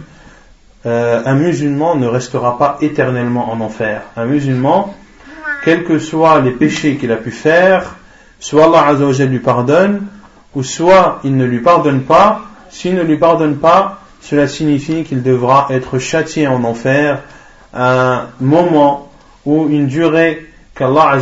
euh, 0.85 1.21
un 1.25 1.35
musulman 1.35 1.95
ne 1.95 2.07
restera 2.07 2.57
pas 2.57 2.77
éternellement 2.81 3.51
en 3.51 3.61
enfer. 3.61 4.01
Un 4.17 4.25
musulman, 4.25 4.93
quels 5.63 5.83
que 5.83 5.99
soient 5.99 6.41
les 6.41 6.51
péchés 6.51 6.97
qu'il 6.97 7.11
a 7.11 7.17
pu 7.17 7.31
faire, 7.31 7.95
soit 8.39 8.65
Allah 8.65 8.87
Azzawajal 8.87 9.29
lui 9.29 9.39
pardonne, 9.39 10.07
ou 10.55 10.63
soit 10.63 11.19
il 11.23 11.37
ne 11.37 11.45
lui 11.45 11.59
pardonne 11.59 12.01
pas. 12.01 12.41
S'il 12.69 12.95
ne 12.95 13.03
lui 13.03 13.17
pardonne 13.17 13.57
pas, 13.57 14.01
cela 14.21 14.47
signifie 14.47 15.03
qu'il 15.03 15.21
devra 15.21 15.67
être 15.69 15.99
châtié 15.99 16.47
en 16.47 16.63
enfer 16.63 17.21
un 17.73 18.27
moment 18.39 19.11
ou 19.45 19.67
une 19.69 19.87
durée 19.87 20.47
qu'Allah 20.75 21.17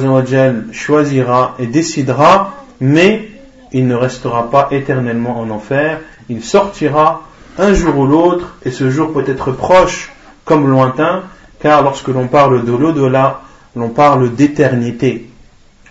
choisira 0.72 1.56
et 1.60 1.68
décidera, 1.68 2.54
mais 2.80 3.30
il 3.72 3.88
ne 3.88 3.96
restera 3.96 4.50
pas 4.50 4.68
éternellement 4.72 5.40
en 5.40 5.50
enfer, 5.50 6.00
il 6.30 6.44
sortira 6.44 7.24
un 7.58 7.74
jour 7.74 7.98
ou 7.98 8.08
l'autre, 8.08 8.56
et 8.66 8.72
ce 8.72 8.90
jour 8.90 9.14
peut 9.14 9.26
être 9.28 9.52
proche 9.52 10.12
comme 10.46 10.70
lointain, 10.70 11.24
car 11.60 11.84
lorsque 11.84 12.08
l'on 12.08 12.28
parle 12.28 12.66
de 12.66 12.72
l'au-delà, 12.72 13.42
l'on 13.76 13.90
parle 13.90 14.34
d'éternité, 14.34 15.30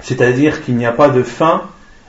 c'est-à-dire 0.03 0.65
qu'il 0.65 0.77
n'y 0.77 0.87
a 0.87 0.93
pas 0.93 1.09
de 1.09 1.23
fin, 1.23 1.63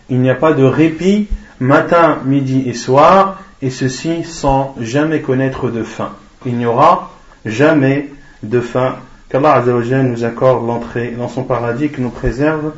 il 0.10 0.20
n'y 0.20 0.30
a 0.30 0.36
pas 0.36 0.54
de 0.54 0.64
répit, 0.64 1.28
matin, 1.60 2.18
midi 2.26 2.64
et 2.68 2.74
soir, 2.74 3.40
et 3.62 3.70
ceci 3.70 4.24
sans 4.24 4.76
jamais 4.80 5.22
connaître 5.22 5.70
de 5.70 5.84
fin. 5.84 6.12
Il 6.46 6.58
n'y 6.58 6.66
aura 6.66 7.12
jamais 7.46 8.10
de 8.44 8.60
fin 8.60 8.96
Qu'Allah 9.31 9.55
Azzawajal 9.55 10.07
nous 10.07 10.25
accorde 10.25 10.67
l'entrée 10.67 11.11
dans 11.11 11.29
son 11.29 11.43
paradis, 11.43 11.89
qui 11.89 12.01
nous 12.01 12.11
préserve 12.11 12.73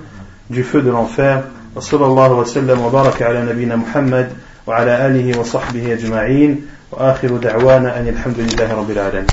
du 0.51 0.63
feu 0.63 0.83
de 0.83 0.91
l'enfer. 0.91 1.43
وصلى 1.77 2.07
الله 2.07 2.33
وسلم 2.33 2.81
وبارك 2.81 3.23
على 3.23 3.43
نبينا 3.43 3.77
محمد 3.77 4.33
وعلى 4.67 5.07
آله 5.07 5.41
وصحبه 5.41 5.93
أجمعين 5.93 6.67
وآخر 6.93 7.29
دعوانا 7.29 8.01
أن 8.01 8.09
الحمد 8.09 8.39
لله 8.39 8.75
رب 8.75 8.91
العالمين 8.91 9.27